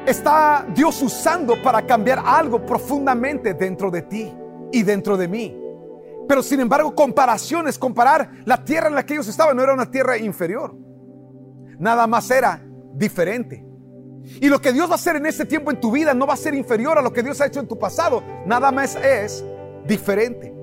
está 0.06 0.66
Dios 0.74 1.02
usando 1.02 1.62
para 1.62 1.86
cambiar 1.86 2.24
algo 2.26 2.66
profundamente 2.66 3.54
dentro 3.54 3.92
de 3.92 4.02
ti 4.04 4.34
y 4.72 4.84
dentro 4.84 5.18
de 5.18 5.28
mí. 5.28 5.58
Pero 6.28 6.44
sin 6.44 6.60
embargo, 6.60 6.94
comparaciones, 6.94 7.78
comparar 7.78 8.32
la 8.46 8.64
tierra 8.64 8.88
en 8.88 8.96
la 8.96 9.06
que 9.06 9.14
ellos 9.14 9.28
estaban 9.28 9.56
no 9.56 9.64
era 9.64 9.74
una 9.74 9.90
tierra 9.90 10.18
inferior. 10.18 10.76
Nada 11.80 12.08
más 12.08 12.30
era 12.32 12.62
diferente. 12.94 13.66
Y 14.42 14.50
lo 14.50 14.60
que 14.60 14.74
Dios 14.74 14.90
va 14.90 14.94
a 14.94 14.96
hacer 14.96 15.16
en 15.16 15.26
este 15.26 15.46
tiempo 15.46 15.72
en 15.72 15.80
tu 15.80 15.92
vida 15.92 16.14
no 16.14 16.28
va 16.28 16.34
a 16.34 16.38
ser 16.38 16.54
inferior 16.54 16.98
a 16.98 17.02
lo 17.02 17.14
que 17.14 17.24
Dios 17.24 17.40
ha 17.40 17.46
hecho 17.46 17.62
en 17.62 17.68
tu 17.68 17.80
pasado. 17.80 18.22
Nada 18.46 18.72
más 18.72 18.96
es 18.96 19.46
diferente. 19.86 20.57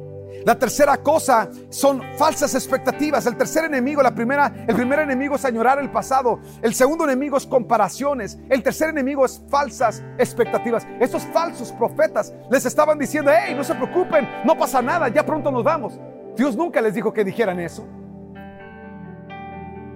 La 0.45 0.59
tercera 0.59 0.99
cosa 0.99 1.49
son 1.71 2.03
falsas 2.19 2.55
expectativas. 2.55 3.25
El 3.27 3.37
tercer 3.37 3.65
enemigo, 3.65 4.03
la 4.03 4.15
primera, 4.15 4.53
el 4.67 4.75
primer 4.75 4.99
enemigo 4.99 5.37
es 5.37 5.45
añorar 5.47 5.79
el 5.79 5.91
pasado. 5.91 6.39
El 6.61 6.75
segundo 6.75 7.05
enemigo 7.05 7.39
es 7.39 7.47
comparaciones. 7.47 8.39
El 8.51 8.63
tercer 8.63 8.91
enemigo 8.91 9.25
es 9.25 9.43
falsas 9.49 10.03
expectativas. 10.19 10.87
Estos 11.01 11.23
falsos 11.33 11.73
profetas 11.73 12.35
les 12.51 12.67
estaban 12.67 12.99
diciendo, 12.99 13.31
hey, 13.35 13.55
no 13.57 13.65
se 13.65 13.75
preocupen, 13.75 14.29
no 14.45 14.57
pasa 14.57 14.83
nada, 14.83 15.09
ya 15.09 15.25
pronto 15.25 15.51
nos 15.51 15.65
vamos. 15.65 15.99
Dios 16.37 16.57
nunca 16.57 16.83
les 16.83 16.95
dijo 16.95 17.13
que 17.13 17.25
dijeran 17.25 17.59
eso. 17.61 17.87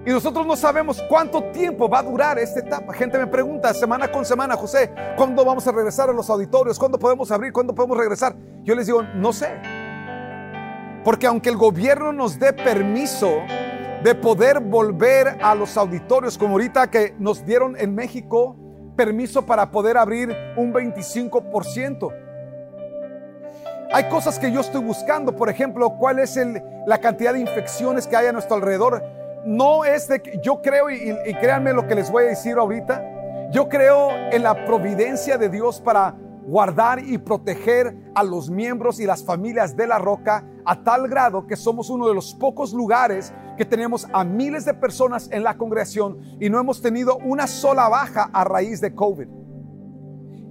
Y 0.05 0.11
nosotros 0.11 0.47
no 0.47 0.55
sabemos 0.55 1.03
cuánto 1.07 1.43
tiempo 1.51 1.87
va 1.87 1.99
a 1.99 2.03
durar 2.03 2.39
esta 2.39 2.61
etapa. 2.61 2.93
Gente 2.93 3.19
me 3.19 3.27
pregunta 3.27 3.71
semana 3.73 4.11
con 4.11 4.25
semana, 4.25 4.55
José, 4.55 4.91
¿cuándo 5.15 5.45
vamos 5.45 5.67
a 5.67 5.71
regresar 5.71 6.09
a 6.09 6.13
los 6.13 6.27
auditorios? 6.29 6.79
¿Cuándo 6.79 6.97
podemos 6.97 7.29
abrir? 7.29 7.53
¿Cuándo 7.53 7.75
podemos 7.75 7.97
regresar? 7.97 8.35
Yo 8.63 8.73
les 8.73 8.87
digo, 8.87 9.03
no 9.03 9.31
sé. 9.31 9.78
Porque 11.03 11.27
aunque 11.27 11.49
el 11.49 11.57
gobierno 11.57 12.11
nos 12.11 12.39
dé 12.39 12.53
permiso 12.53 13.29
de 14.03 14.15
poder 14.15 14.59
volver 14.59 15.37
a 15.41 15.55
los 15.55 15.77
auditorios, 15.77 16.37
como 16.37 16.53
ahorita 16.53 16.89
que 16.89 17.15
nos 17.19 17.45
dieron 17.45 17.75
en 17.77 17.95
México 17.95 18.55
permiso 18.95 19.45
para 19.45 19.71
poder 19.71 19.97
abrir 19.97 20.35
un 20.57 20.73
25%. 20.73 22.13
Hay 23.91 24.03
cosas 24.09 24.37
que 24.37 24.51
yo 24.51 24.59
estoy 24.59 24.83
buscando, 24.83 25.35
por 25.35 25.49
ejemplo, 25.49 25.95
cuál 25.97 26.19
es 26.19 26.37
la 26.85 26.97
cantidad 26.99 27.33
de 27.33 27.39
infecciones 27.39 28.07
que 28.07 28.15
hay 28.15 28.27
a 28.27 28.31
nuestro 28.33 28.57
alrededor. 28.57 29.01
No 29.45 29.85
es 29.85 30.07
de 30.09 30.21
que 30.21 30.39
yo 30.43 30.61
creo, 30.61 30.89
y, 30.89 31.33
créanme 31.39 31.73
lo 31.73 31.87
que 31.87 31.95
les 31.95 32.11
voy 32.11 32.25
a 32.25 32.27
decir 32.27 32.57
ahorita, 32.57 33.49
yo 33.51 33.67
creo 33.67 34.11
en 34.31 34.43
la 34.43 34.65
providencia 34.65 35.37
de 35.37 35.49
Dios 35.49 35.79
para 35.79 36.13
guardar 36.49 36.99
y 36.99 37.17
proteger 37.19 37.95
a 38.15 38.23
los 38.23 38.49
miembros 38.49 38.99
y 38.99 39.05
las 39.05 39.23
familias 39.23 39.77
de 39.77 39.85
la 39.85 39.99
roca 39.99 40.43
a 40.65 40.83
tal 40.83 41.07
grado 41.07 41.45
que 41.45 41.55
somos 41.55 41.89
uno 41.89 42.07
de 42.07 42.15
los 42.15 42.33
pocos 42.33 42.73
lugares 42.73 43.31
que 43.55 43.65
tenemos 43.65 44.07
a 44.11 44.23
miles 44.23 44.65
de 44.65 44.73
personas 44.73 45.29
en 45.31 45.43
la 45.43 45.57
congregación 45.57 46.19
y 46.39 46.49
no 46.49 46.59
hemos 46.59 46.81
tenido 46.81 47.17
una 47.17 47.45
sola 47.45 47.87
baja 47.87 48.29
a 48.33 48.43
raíz 48.43 48.81
de 48.81 48.95
COVID. 48.95 49.27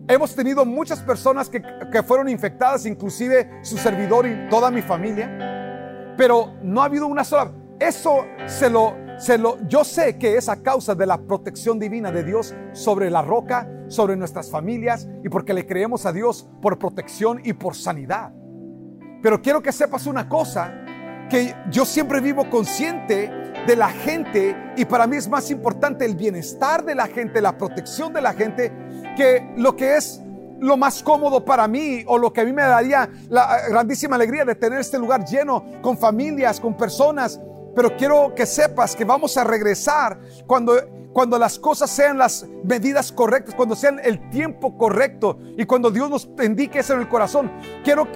Hemos 0.07 0.35
tenido 0.35 0.65
muchas 0.65 1.01
personas 1.01 1.51
que, 1.51 1.61
que 1.93 2.03
fueron 2.03 2.29
infectadas, 2.29 2.87
inclusive 2.87 3.61
su 3.63 3.77
servidor 3.77 4.27
y 4.27 4.49
toda 4.49 4.71
mi 4.71 4.83
familia, 4.83 6.15
pero 6.17 6.55
no 6.63 6.81
ha 6.81 6.87
habido 6.87 7.07
una 7.07 7.25
sola. 7.25 7.53
Eso 7.79 8.25
se 8.47 8.71
lo, 8.71 8.95
yo 9.69 9.85
sé 9.85 10.17
que 10.17 10.37
es 10.37 10.49
a 10.49 10.63
causa 10.63 10.95
de 10.95 11.07
la 11.07 11.19
protección 11.19 11.79
divina 11.79 12.13
de 12.13 12.25
Dios 12.25 12.55
sobre 12.73 13.11
la 13.11 13.23
roca, 13.23 13.69
sobre 13.89 14.17
nuestras 14.17 14.51
familias 14.51 15.09
y 15.25 15.29
porque 15.29 15.55
le 15.55 15.67
creemos 15.67 16.07
a 16.07 16.13
Dios 16.13 16.49
por 16.63 16.79
protección 16.79 17.41
y 17.45 17.53
por 17.53 17.75
sanidad. 17.75 18.33
Pero 19.23 19.43
quiero 19.43 19.63
que 19.63 19.73
sepas 19.73 20.07
una 20.07 20.29
cosa, 20.29 20.73
que 21.29 21.55
yo 21.71 21.85
siempre 21.85 22.21
vivo 22.21 22.49
consciente 22.49 23.31
de 23.67 23.77
la 23.77 23.89
gente 23.89 24.57
y 24.77 24.85
para 24.85 25.07
mí 25.07 25.17
es 25.17 25.29
más 25.29 25.51
importante 25.51 26.05
el 26.05 26.15
bienestar 26.15 26.85
de 26.85 26.95
la 26.95 27.07
gente, 27.07 27.41
la 27.41 27.59
protección 27.59 28.13
de 28.13 28.21
la 28.21 28.33
gente, 28.33 28.73
que 29.17 29.53
lo 29.57 29.77
que 29.77 29.97
es 29.97 30.23
lo 30.61 30.77
más 30.77 31.03
cómodo 31.03 31.45
para 31.45 31.69
mí 31.69 32.03
o 32.07 32.19
lo 32.19 32.33
que 32.33 32.41
a 32.41 32.45
mí 32.45 32.53
me 32.53 32.63
daría 32.63 33.09
la 33.29 33.69
grandísima 33.69 34.17
alegría 34.17 34.45
de 34.45 34.55
tener 34.55 34.81
este 34.81 34.99
lugar 34.99 35.25
lleno 35.25 35.65
con 35.83 35.99
familias, 35.99 36.61
con 36.61 36.77
personas. 36.77 37.41
Pero 37.75 37.97
quiero 37.97 38.35
que 38.35 38.47
sepas 38.47 38.97
que 38.97 39.05
vamos 39.05 39.37
a 39.37 39.45
regresar 39.45 40.21
cuando, 40.47 40.75
cuando 41.13 41.39
las 41.39 41.59
cosas 41.59 41.91
sean 41.91 42.19
las 42.19 42.47
medidas 42.65 43.13
correctas, 43.13 43.55
cuando 43.55 43.75
sean 43.75 44.01
el 44.03 44.31
tiempo 44.31 44.77
correcto 44.77 45.39
y 45.57 45.65
cuando 45.65 45.91
Dios 45.91 46.11
nos 46.11 46.29
indique 46.43 46.81
eso 46.81 46.95
en 46.95 47.01
el 47.01 47.09
corazón. 47.09 47.53
Quiero 47.85 48.09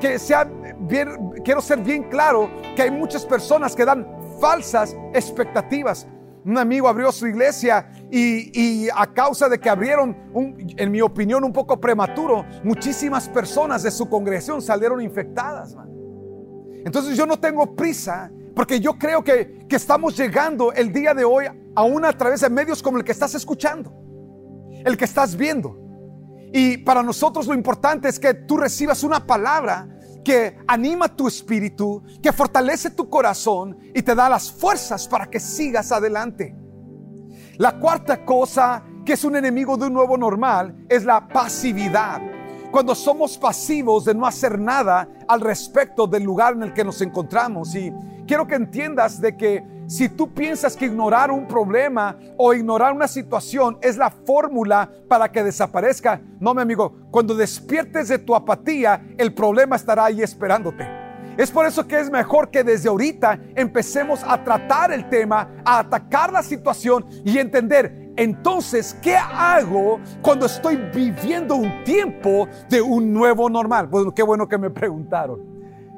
que 0.00 0.18
sea 0.18 0.44
bien, 0.80 1.32
quiero 1.44 1.60
ser 1.60 1.80
bien 1.80 2.04
claro 2.04 2.50
que 2.76 2.82
hay 2.82 2.90
muchas 2.90 3.24
personas 3.24 3.74
que 3.74 3.84
dan 3.84 4.06
falsas 4.40 4.96
expectativas 5.12 6.06
un 6.44 6.56
amigo 6.56 6.88
abrió 6.88 7.12
su 7.12 7.26
iglesia 7.26 7.90
y, 8.10 8.88
a 8.88 9.12
causa 9.12 9.48
de 9.48 9.58
que 9.58 9.68
abrieron, 9.68 10.16
en 10.76 10.90
mi 10.90 11.00
opinión, 11.00 11.44
un 11.44 11.52
poco 11.52 11.78
prematuro, 11.78 12.44
muchísimas 12.64 13.28
personas 13.28 13.82
de 13.82 13.90
su 13.90 14.08
congregación 14.08 14.62
salieron 14.62 15.00
infectadas. 15.02 15.76
Entonces 16.84 17.16
yo 17.16 17.26
no 17.26 17.38
tengo 17.38 17.74
prisa 17.76 18.30
porque 18.60 18.78
yo 18.78 18.98
creo 18.98 19.24
que, 19.24 19.64
que 19.66 19.76
estamos 19.76 20.14
llegando 20.18 20.70
el 20.70 20.92
día 20.92 21.14
de 21.14 21.24
hoy 21.24 21.46
aún 21.74 22.04
a 22.04 22.12
través 22.12 22.42
de 22.42 22.50
medios 22.50 22.82
como 22.82 22.98
el 22.98 23.04
que 23.04 23.12
estás 23.12 23.34
escuchando, 23.34 23.90
el 24.84 24.98
que 24.98 25.06
estás 25.06 25.34
viendo. 25.34 25.78
Y 26.52 26.76
para 26.76 27.02
nosotros 27.02 27.46
lo 27.46 27.54
importante 27.54 28.10
es 28.10 28.20
que 28.20 28.34
tú 28.34 28.58
recibas 28.58 29.02
una 29.02 29.26
palabra 29.26 29.88
que 30.22 30.58
anima 30.68 31.08
tu 31.08 31.26
espíritu, 31.26 32.02
que 32.22 32.34
fortalece 32.34 32.90
tu 32.90 33.08
corazón 33.08 33.78
y 33.94 34.02
te 34.02 34.14
da 34.14 34.28
las 34.28 34.52
fuerzas 34.52 35.08
para 35.08 35.30
que 35.30 35.40
sigas 35.40 35.90
adelante. 35.90 36.54
La 37.56 37.78
cuarta 37.78 38.26
cosa 38.26 38.84
que 39.06 39.14
es 39.14 39.24
un 39.24 39.36
enemigo 39.36 39.78
de 39.78 39.86
un 39.86 39.94
nuevo 39.94 40.18
normal 40.18 40.84
es 40.90 41.06
la 41.06 41.26
pasividad. 41.28 42.20
Cuando 42.70 42.94
somos 42.94 43.36
pasivos 43.36 44.04
de 44.04 44.14
no 44.14 44.26
hacer 44.26 44.58
nada 44.58 45.08
al 45.26 45.40
respecto 45.40 46.06
del 46.06 46.22
lugar 46.22 46.54
en 46.54 46.62
el 46.62 46.72
que 46.72 46.84
nos 46.84 47.00
encontramos. 47.02 47.74
Y 47.74 47.92
quiero 48.26 48.46
que 48.46 48.54
entiendas 48.54 49.20
de 49.20 49.36
que 49.36 49.64
si 49.88 50.08
tú 50.08 50.32
piensas 50.32 50.76
que 50.76 50.86
ignorar 50.86 51.32
un 51.32 51.48
problema 51.48 52.16
o 52.36 52.54
ignorar 52.54 52.92
una 52.92 53.08
situación 53.08 53.76
es 53.82 53.96
la 53.96 54.08
fórmula 54.08 54.88
para 55.08 55.32
que 55.32 55.42
desaparezca, 55.42 56.20
no, 56.38 56.54
mi 56.54 56.62
amigo, 56.62 56.94
cuando 57.10 57.34
despiertes 57.34 58.06
de 58.06 58.18
tu 58.18 58.36
apatía, 58.36 59.02
el 59.18 59.34
problema 59.34 59.74
estará 59.74 60.04
ahí 60.04 60.22
esperándote. 60.22 60.86
Es 61.36 61.50
por 61.50 61.66
eso 61.66 61.88
que 61.88 61.98
es 61.98 62.08
mejor 62.08 62.50
que 62.50 62.62
desde 62.62 62.88
ahorita 62.88 63.40
empecemos 63.56 64.20
a 64.24 64.44
tratar 64.44 64.92
el 64.92 65.08
tema, 65.08 65.48
a 65.64 65.80
atacar 65.80 66.32
la 66.32 66.42
situación 66.42 67.06
y 67.24 67.38
entender, 67.38 68.09
entonces, 68.20 68.94
¿qué 69.00 69.16
hago 69.16 69.98
cuando 70.20 70.44
estoy 70.44 70.76
viviendo 70.76 71.56
un 71.56 71.82
tiempo 71.84 72.46
de 72.68 72.82
un 72.82 73.14
nuevo 73.14 73.48
normal? 73.48 73.86
Bueno, 73.86 74.14
qué 74.14 74.22
bueno 74.22 74.46
que 74.46 74.58
me 74.58 74.68
preguntaron. 74.68 75.40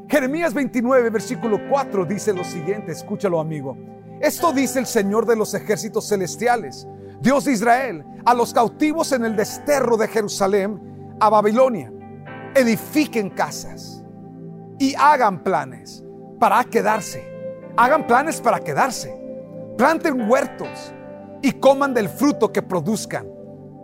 Jeremías 0.08 0.54
29, 0.54 1.10
versículo 1.10 1.58
4 1.68 2.04
dice 2.04 2.32
lo 2.32 2.44
siguiente, 2.44 2.92
escúchalo 2.92 3.40
amigo. 3.40 3.76
Esto 4.20 4.52
dice 4.52 4.78
el 4.78 4.86
Señor 4.86 5.26
de 5.26 5.34
los 5.34 5.52
ejércitos 5.52 6.08
celestiales, 6.08 6.86
Dios 7.20 7.46
de 7.46 7.54
Israel, 7.54 8.04
a 8.24 8.34
los 8.34 8.54
cautivos 8.54 9.10
en 9.10 9.24
el 9.24 9.34
desterro 9.34 9.96
de 9.96 10.06
Jerusalén 10.06 11.16
a 11.18 11.28
Babilonia. 11.28 11.92
Edifiquen 12.54 13.30
casas 13.30 14.04
y 14.78 14.94
hagan 14.94 15.42
planes 15.42 16.04
para 16.38 16.62
quedarse. 16.62 17.28
Hagan 17.76 18.06
planes 18.06 18.40
para 18.40 18.60
quedarse. 18.60 19.12
Planten 19.76 20.30
huertos 20.30 20.94
y 21.42 21.52
coman 21.52 21.92
del 21.92 22.08
fruto 22.08 22.52
que 22.52 22.62
produzcan. 22.62 23.26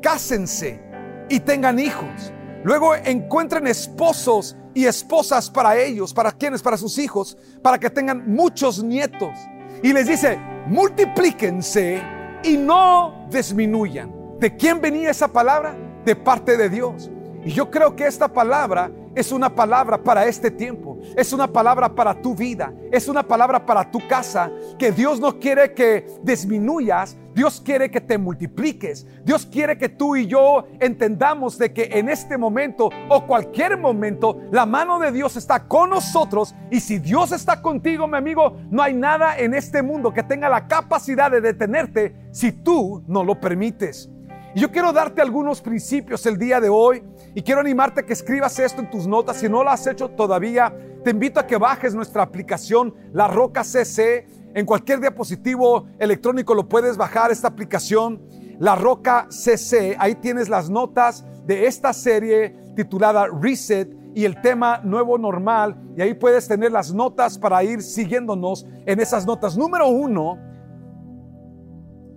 Cásense 0.00 0.80
y 1.28 1.40
tengan 1.40 1.78
hijos. 1.78 2.32
Luego 2.64 2.94
encuentren 2.94 3.66
esposos 3.66 4.56
y 4.74 4.86
esposas 4.86 5.50
para 5.50 5.76
ellos, 5.76 6.14
para 6.14 6.32
quienes, 6.32 6.62
para 6.62 6.76
sus 6.76 6.98
hijos, 6.98 7.36
para 7.62 7.78
que 7.78 7.90
tengan 7.90 8.32
muchos 8.32 8.82
nietos. 8.82 9.36
Y 9.82 9.92
les 9.92 10.06
dice, 10.06 10.38
multiplíquense 10.66 12.02
y 12.42 12.56
no 12.56 13.26
disminuyan. 13.30 14.12
¿De 14.38 14.56
quién 14.56 14.80
venía 14.80 15.10
esa 15.10 15.28
palabra? 15.28 15.76
De 16.04 16.14
parte 16.14 16.56
de 16.56 16.68
Dios. 16.68 17.10
Y 17.44 17.50
yo 17.50 17.70
creo 17.70 17.96
que 17.96 18.06
esta 18.06 18.28
palabra 18.28 18.90
es 19.14 19.32
una 19.32 19.54
palabra 19.54 20.02
para 20.02 20.26
este 20.26 20.50
tiempo, 20.50 20.98
es 21.16 21.32
una 21.32 21.48
palabra 21.48 21.94
para 21.94 22.20
tu 22.20 22.34
vida, 22.34 22.72
es 22.92 23.08
una 23.08 23.26
palabra 23.26 23.64
para 23.64 23.90
tu 23.90 24.06
casa, 24.06 24.50
que 24.78 24.92
Dios 24.92 25.18
no 25.18 25.40
quiere 25.40 25.74
que 25.74 26.06
disminuyas, 26.22 27.16
Dios 27.38 27.62
quiere 27.64 27.88
que 27.88 28.00
te 28.00 28.18
multipliques, 28.18 29.06
Dios 29.24 29.46
quiere 29.46 29.78
que 29.78 29.88
tú 29.88 30.16
y 30.16 30.26
yo 30.26 30.66
entendamos 30.80 31.56
de 31.56 31.72
que 31.72 31.88
en 31.92 32.08
este 32.08 32.36
momento 32.36 32.90
o 33.08 33.26
cualquier 33.28 33.78
momento 33.78 34.40
la 34.50 34.66
mano 34.66 34.98
de 34.98 35.12
Dios 35.12 35.36
está 35.36 35.68
con 35.68 35.90
nosotros 35.90 36.56
y 36.68 36.80
si 36.80 36.98
Dios 36.98 37.30
está 37.30 37.62
contigo, 37.62 38.08
mi 38.08 38.16
amigo, 38.16 38.56
no 38.72 38.82
hay 38.82 38.92
nada 38.92 39.38
en 39.38 39.54
este 39.54 39.82
mundo 39.82 40.12
que 40.12 40.24
tenga 40.24 40.48
la 40.48 40.66
capacidad 40.66 41.30
de 41.30 41.40
detenerte 41.40 42.12
si 42.32 42.50
tú 42.50 43.04
no 43.06 43.22
lo 43.22 43.38
permites. 43.38 44.10
Y 44.56 44.60
yo 44.60 44.72
quiero 44.72 44.92
darte 44.92 45.22
algunos 45.22 45.60
principios 45.60 46.26
el 46.26 46.38
día 46.38 46.60
de 46.60 46.68
hoy 46.68 47.04
y 47.36 47.42
quiero 47.42 47.60
animarte 47.60 48.00
a 48.00 48.04
que 48.04 48.14
escribas 48.14 48.58
esto 48.58 48.80
en 48.80 48.90
tus 48.90 49.06
notas. 49.06 49.36
Si 49.36 49.48
no 49.48 49.62
lo 49.62 49.70
has 49.70 49.86
hecho 49.86 50.08
todavía, 50.08 50.74
te 51.04 51.10
invito 51.10 51.38
a 51.38 51.46
que 51.46 51.56
bajes 51.56 51.94
nuestra 51.94 52.24
aplicación, 52.24 52.94
La 53.12 53.28
Roca 53.28 53.62
CC. 53.62 54.26
En 54.58 54.66
cualquier 54.66 54.98
diapositivo 54.98 55.86
electrónico 56.00 56.52
lo 56.52 56.68
puedes 56.68 56.96
bajar 56.96 57.30
esta 57.30 57.46
aplicación, 57.46 58.20
La 58.58 58.74
Roca 58.74 59.28
CC. 59.30 59.94
Ahí 60.00 60.16
tienes 60.16 60.48
las 60.48 60.68
notas 60.68 61.24
de 61.46 61.66
esta 61.66 61.92
serie 61.92 62.56
titulada 62.74 63.28
Reset 63.40 63.88
y 64.16 64.24
el 64.24 64.40
tema 64.40 64.80
nuevo 64.82 65.16
normal. 65.16 65.80
Y 65.96 66.02
ahí 66.02 66.12
puedes 66.12 66.48
tener 66.48 66.72
las 66.72 66.92
notas 66.92 67.38
para 67.38 67.62
ir 67.62 67.82
siguiéndonos 67.82 68.66
en 68.84 68.98
esas 68.98 69.24
notas. 69.24 69.56
Número 69.56 69.86
uno, 69.86 70.36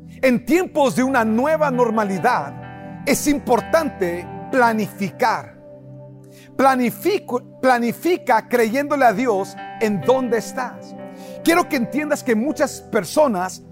en 0.07 0.43
tiempos 0.43 0.95
de 0.95 1.03
una 1.03 1.23
nueva 1.23 1.69
normalidad 1.69 3.03
es 3.05 3.27
importante 3.27 4.27
planificar. 4.51 5.61
planifica 6.57 8.49
creyéndole 8.49 9.05
a 9.05 9.13
Dios 9.13 9.55
en 9.79 10.01
dónde 10.01 10.39
estás. 10.39 10.95
Quiero 11.43 11.67
que 11.67 11.75
entiendas 11.75 12.23
que 12.23 12.35
muchas 12.35 12.81
personas 12.81 13.63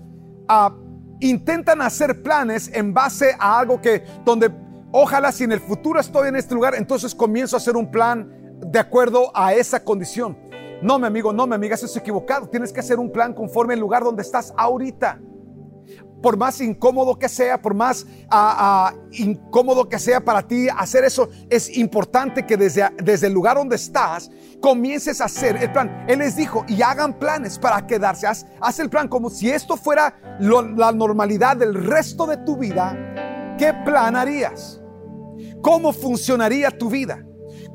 ah, 0.47 0.75
intentan 1.19 1.81
hacer 1.81 2.23
planes 2.23 2.69
en 2.73 2.93
base 2.93 3.35
a 3.39 3.59
algo 3.59 3.79
que 3.79 4.03
donde 4.25 4.51
ojalá 4.91 5.31
si 5.31 5.43
en 5.43 5.51
el 5.51 5.59
futuro 5.59 5.99
estoy 5.99 6.29
en 6.29 6.35
este 6.35 6.55
lugar, 6.55 6.73
entonces 6.75 7.13
comienzo 7.13 7.55
a 7.55 7.59
hacer 7.59 7.75
un 7.75 7.91
plan 7.91 8.31
de 8.65 8.79
acuerdo 8.79 9.31
a 9.35 9.53
esa 9.53 9.83
condición. 9.83 10.37
No, 10.81 10.97
mi 10.97 11.07
amigo, 11.07 11.31
no, 11.33 11.45
mi 11.45 11.55
amiga, 11.55 11.75
eso 11.75 11.85
es 11.85 11.95
equivocado. 11.97 12.47
Tienes 12.47 12.71
que 12.71 12.79
hacer 12.79 12.99
un 12.99 13.11
plan 13.11 13.33
conforme 13.33 13.73
al 13.73 13.79
lugar 13.79 14.03
donde 14.03 14.21
estás 14.21 14.53
ahorita 14.57 15.19
por 16.21 16.37
más 16.37 16.59
incómodo 16.61 17.17
que 17.17 17.29
sea, 17.29 17.61
por 17.61 17.73
más 17.73 18.05
ah, 18.29 18.91
ah, 18.91 18.93
incómodo 19.11 19.87
que 19.87 19.99
sea 19.99 20.23
para 20.23 20.47
ti 20.47 20.67
hacer 20.69 21.03
eso, 21.03 21.29
es 21.49 21.77
importante 21.77 22.45
que 22.45 22.57
desde, 22.57 22.89
desde 23.01 23.27
el 23.27 23.33
lugar 23.33 23.57
donde 23.57 23.75
estás 23.75 24.29
comiences 24.61 25.21
a 25.21 25.25
hacer 25.25 25.57
el 25.57 25.71
plan. 25.71 26.05
Él 26.07 26.19
les 26.19 26.35
dijo, 26.35 26.65
y 26.67 26.81
hagan 26.81 27.17
planes 27.17 27.57
para 27.57 27.85
quedarse. 27.85 28.27
Haz, 28.27 28.79
el 28.79 28.89
plan 28.89 29.07
como 29.07 29.29
si 29.29 29.49
esto 29.49 29.77
fuera 29.77 30.15
la 30.39 30.91
normalidad 30.91 31.57
del 31.57 31.73
resto 31.73 32.25
de 32.25 32.37
tu 32.37 32.57
vida. 32.57 33.55
¿Qué 33.57 33.73
plan 33.85 34.15
harías? 34.15 34.81
¿Cómo 35.61 35.91
funcionaría 35.91 36.71
tu 36.71 36.89
vida? 36.89 37.25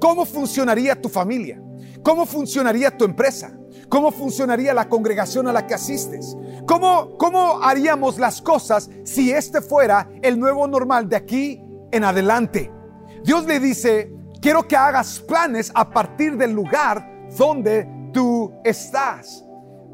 ¿Cómo 0.01 0.25
funcionaría 0.25 1.01
tu 1.01 1.09
familia? 1.09 1.61
¿Cómo 2.03 2.27
funcionaría 2.27 2.97
tu 2.97 3.05
empresa? 3.05 3.57
¿Cómo 3.89 4.11
funcionaría 4.11 4.75
la 4.75 4.89
congregación 4.89 5.47
a 5.49 5.53
la 5.53 5.67
que 5.67 5.75
asistes? 5.75 6.37
¿Cómo, 6.67 7.17
¿Cómo 7.19 7.63
haríamos 7.63 8.19
las 8.19 8.41
cosas 8.41 8.91
si 9.05 9.31
este 9.31 9.61
fuera 9.61 10.09
el 10.23 10.39
nuevo 10.39 10.67
normal 10.67 11.09
de 11.09 11.17
aquí 11.17 11.63
en 11.93 12.05
adelante? 12.05 12.71
Dios 13.25 13.47
le 13.47 13.61
dice, 13.61 14.13
quiero 14.45 14.69
que 14.69 14.77
hagas 14.77 15.21
planes 15.21 15.73
a 15.75 15.89
partir 15.89 16.37
del 16.37 16.53
lugar 16.53 17.09
donde 17.35 17.89
tú 18.13 18.53
estás. 18.63 19.43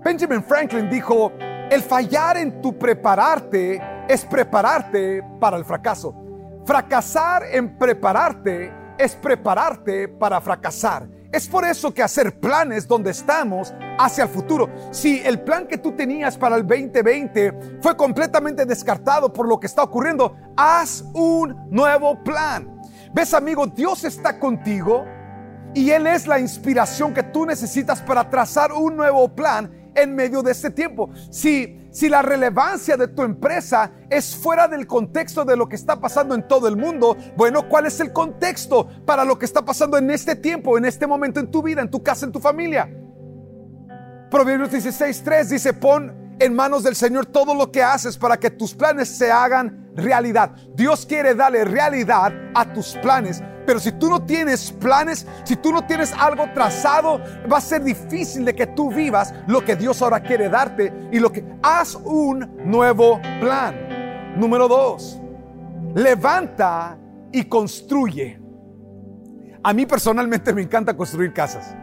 Benjamin 0.03 0.43
Franklin 0.43 0.91
dijo, 0.91 1.31
el 1.71 1.81
fallar 1.81 2.37
en 2.37 2.61
tu 2.61 2.77
prepararte 2.77 3.81
es 4.09 4.25
prepararte 4.25 5.23
para 5.39 5.57
el 5.57 5.65
fracaso. 5.65 6.17
Fracasar 6.67 7.45
en 7.53 7.79
prepararte 7.79 8.73
es 8.99 9.15
prepararte 9.15 10.09
para 10.09 10.41
fracasar. 10.41 11.07
Es 11.31 11.47
por 11.47 11.65
eso 11.65 11.95
que 11.95 12.03
hacer 12.03 12.41
planes 12.41 12.89
donde 12.89 13.13
estamos 13.13 13.73
hacia 14.01 14.25
el 14.25 14.31
futuro. 14.31 14.69
Si 14.91 15.21
el 15.25 15.43
plan 15.43 15.69
que 15.69 15.79
tú 15.79 15.93
tenías 15.93 16.37
para 16.37 16.57
el 16.57 16.67
2020 16.67 17.79
fue 17.81 17.97
completamente 17.97 18.67
descartado 18.67 19.33
por 19.33 19.47
lo 19.47 19.61
que 19.61 19.69
está 19.69 19.85
ocurriendo, 19.85 20.37
haz 20.57 21.05
un 21.15 21.55
nuevo 21.71 22.21
plan. 22.25 22.80
¿Ves 23.13 23.35
amigo? 23.35 23.67
Dios 23.67 24.05
está 24.05 24.39
contigo 24.39 25.05
y 25.75 25.91
Él 25.91 26.07
es 26.07 26.27
la 26.27 26.39
inspiración 26.39 27.13
que 27.13 27.23
tú 27.23 27.45
necesitas 27.45 28.01
para 28.01 28.29
trazar 28.31 28.73
un 28.73 28.97
nuevo 28.97 29.29
plan 29.35 29.71
en 29.95 30.15
medio 30.15 30.43
de 30.43 30.53
este 30.53 30.71
tiempo. 30.71 31.11
Si, 31.31 31.89
si 31.91 32.09
la 32.09 32.23
relevancia 32.23 32.97
de 32.97 33.09
tu 33.09 33.23
empresa 33.23 33.91
es 34.09 34.37
fuera 34.37 34.69
del 34.69 34.87
contexto 34.87 35.45
de 35.45 35.57
lo 35.57 35.69
que 35.69 35.77
está 35.77 36.01
pasando 36.01 36.35
en 36.35 36.47
todo 36.47 36.69
el 36.69 36.77
mundo, 36.77 37.17
bueno, 37.37 37.69
¿cuál 37.69 37.87
es 37.87 37.99
el 38.01 38.13
contexto 38.13 38.89
para 39.05 39.25
lo 39.25 39.39
que 39.39 39.47
está 39.47 39.65
pasando 39.65 39.99
en 39.99 40.11
este 40.11 40.37
tiempo, 40.37 40.79
en 40.79 40.85
este 40.85 41.07
momento 41.07 41.41
en 41.41 41.51
tu 41.51 41.63
vida, 41.63 41.83
en 41.83 41.91
tu 41.91 42.03
casa, 42.03 42.27
en 42.27 42.33
tu 42.33 42.41
familia? 42.41 42.89
Proverbios 44.31 44.71
16.3 44.71 45.45
dice, 45.47 45.73
pon 45.73 46.21
en 46.41 46.55
manos 46.55 46.83
del 46.83 46.97
Señor 46.97 47.27
todo 47.27 47.55
lo 47.55 47.71
que 47.71 47.83
haces 47.83 48.17
para 48.17 48.39
que 48.39 48.51
tus 48.51 48.75
planes 48.75 49.09
se 49.09 49.31
hagan 49.31 49.91
realidad. 49.95 50.57
Dios 50.75 51.05
quiere 51.05 51.35
darle 51.35 51.65
realidad 51.65 52.33
a 52.55 52.73
tus 52.73 52.97
planes. 53.03 53.43
Pero 53.67 53.79
si 53.79 53.93
tú 53.93 54.09
no 54.09 54.25
tienes 54.25 54.73
planes, 54.73 55.27
si 55.45 55.55
tú 55.55 55.71
no 55.71 55.85
tienes 55.87 56.13
algo 56.15 56.47
trazado, 56.55 57.21
va 57.51 57.59
a 57.59 57.61
ser 57.61 57.85
difícil 57.85 58.45
de 58.45 58.55
que 58.55 58.67
tú 58.67 58.91
vivas 58.91 59.35
lo 59.47 59.65
que 59.65 59.77
Dios 59.77 60.01
ahora 60.01 60.21
quiere 60.21 60.49
darte 60.49 60.93
y 61.13 61.21
lo 61.21 61.31
que 61.31 61.45
haz 61.63 61.95
un 61.95 62.51
nuevo 62.65 63.21
plan. 63.39 64.35
Número 64.37 64.67
dos, 64.67 65.21
levanta 65.95 66.97
y 67.31 67.45
construye. 67.45 68.41
A 69.63 69.75
mí 69.75 69.85
personalmente 69.85 70.55
me 70.55 70.63
encanta 70.63 70.97
construir 70.97 71.35
casas. 71.35 71.77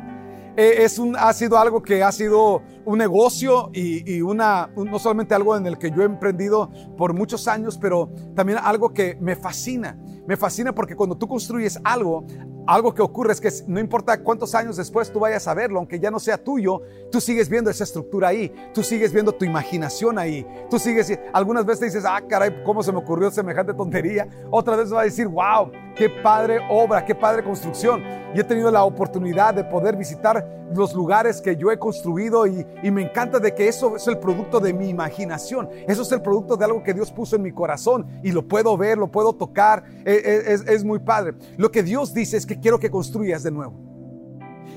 Eh, 0.59 0.83
es 0.85 0.97
un, 0.97 1.15
ha 1.15 1.31
sido 1.33 1.59
algo 1.59 1.83
que 1.83 2.01
ha 2.01 2.11
sido 2.11 2.63
un 2.83 2.97
negocio 2.97 3.69
y, 3.73 4.21
una, 4.21 4.71
no 4.75 4.97
solamente 4.97 5.35
algo 5.35 5.55
en 5.55 5.67
el 5.67 5.77
que 5.77 5.91
yo 5.91 6.01
he 6.01 6.05
emprendido 6.05 6.71
por 6.97 7.13
muchos 7.13 7.47
años, 7.47 7.77
pero 7.77 8.09
también 8.35 8.57
algo 8.63 8.91
que 8.91 9.15
me 9.21 9.35
fascina. 9.35 9.95
Me 10.25 10.35
fascina 10.35 10.73
porque 10.73 10.95
cuando 10.95 11.15
tú 11.15 11.27
construyes 11.27 11.79
algo, 11.83 12.25
algo 12.65 12.93
que 12.95 13.03
ocurre 13.03 13.33
es 13.33 13.39
que 13.39 13.49
no 13.67 13.79
importa 13.79 14.21
cuántos 14.23 14.55
años 14.55 14.77
después 14.77 15.11
tú 15.11 15.19
vayas 15.19 15.47
a 15.47 15.53
verlo, 15.53 15.77
aunque 15.77 15.99
ya 15.99 16.09
no 16.09 16.19
sea 16.19 16.43
tuyo, 16.43 16.81
tú 17.11 17.21
sigues 17.21 17.49
viendo 17.49 17.69
esa 17.69 17.83
estructura 17.83 18.29
ahí, 18.29 18.51
tú 18.73 18.81
sigues 18.81 19.13
viendo 19.13 19.31
tu 19.33 19.45
imaginación 19.45 20.17
ahí, 20.17 20.45
tú 20.71 20.79
sigues, 20.79 21.17
algunas 21.33 21.65
veces 21.67 21.93
dices, 21.93 22.03
ah, 22.03 22.21
caray, 22.27 22.63
¿cómo 22.65 22.81
se 22.81 22.91
me 22.91 22.97
ocurrió 22.97 23.29
semejante 23.29 23.75
tontería? 23.75 24.27
Otra 24.49 24.75
vez 24.75 24.91
va 24.91 25.01
a 25.01 25.03
decir, 25.03 25.27
wow, 25.27 25.71
qué 25.97 26.09
padre 26.09 26.59
obra, 26.69 27.03
qué 27.03 27.15
padre 27.15 27.43
construcción. 27.43 28.03
Y 28.33 28.39
he 28.39 28.43
tenido 28.43 28.69
la 28.71 28.83
oportunidad 28.83 29.53
de 29.53 29.63
poder 29.63 29.95
visitar 29.95 30.57
los 30.73 30.93
lugares 30.93 31.41
que 31.41 31.55
yo 31.55 31.71
he 31.71 31.79
construido 31.79 32.45
y, 32.45 32.65
me 32.91 33.01
encanta 33.01 33.39
de 33.39 33.53
que 33.53 33.67
eso 33.67 33.95
es 33.95 34.07
el 34.07 34.19
producto 34.19 34.59
de 34.59 34.73
mi 34.73 34.89
imaginación, 34.89 35.69
eso 35.87 36.01
es 36.01 36.11
el 36.11 36.21
producto 36.21 36.57
de 36.57 36.65
algo 36.65 36.83
que 36.83 36.93
Dios 36.93 37.11
puso 37.11 37.35
en 37.35 37.41
mi 37.41 37.51
corazón 37.51 38.07
y 38.23 38.31
lo 38.31 38.47
puedo 38.47 38.75
ver, 38.77 38.97
lo 38.97 39.09
puedo 39.09 39.33
tocar, 39.33 39.83
e, 40.05 40.13
e, 40.13 40.73
es, 40.73 40.83
muy 40.83 40.99
padre. 40.99 41.35
Lo 41.57 41.71
que 41.71 41.83
Dios 41.83 42.13
dice 42.13 42.37
es 42.37 42.45
que 42.45 42.59
quiero 42.59 42.79
que 42.79 42.91
construyas 42.91 43.43
de 43.43 43.51
nuevo. 43.51 43.73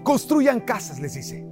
Construyan 0.03 0.61
casas, 0.61 1.01
les 1.01 1.15
dice. 1.15 1.47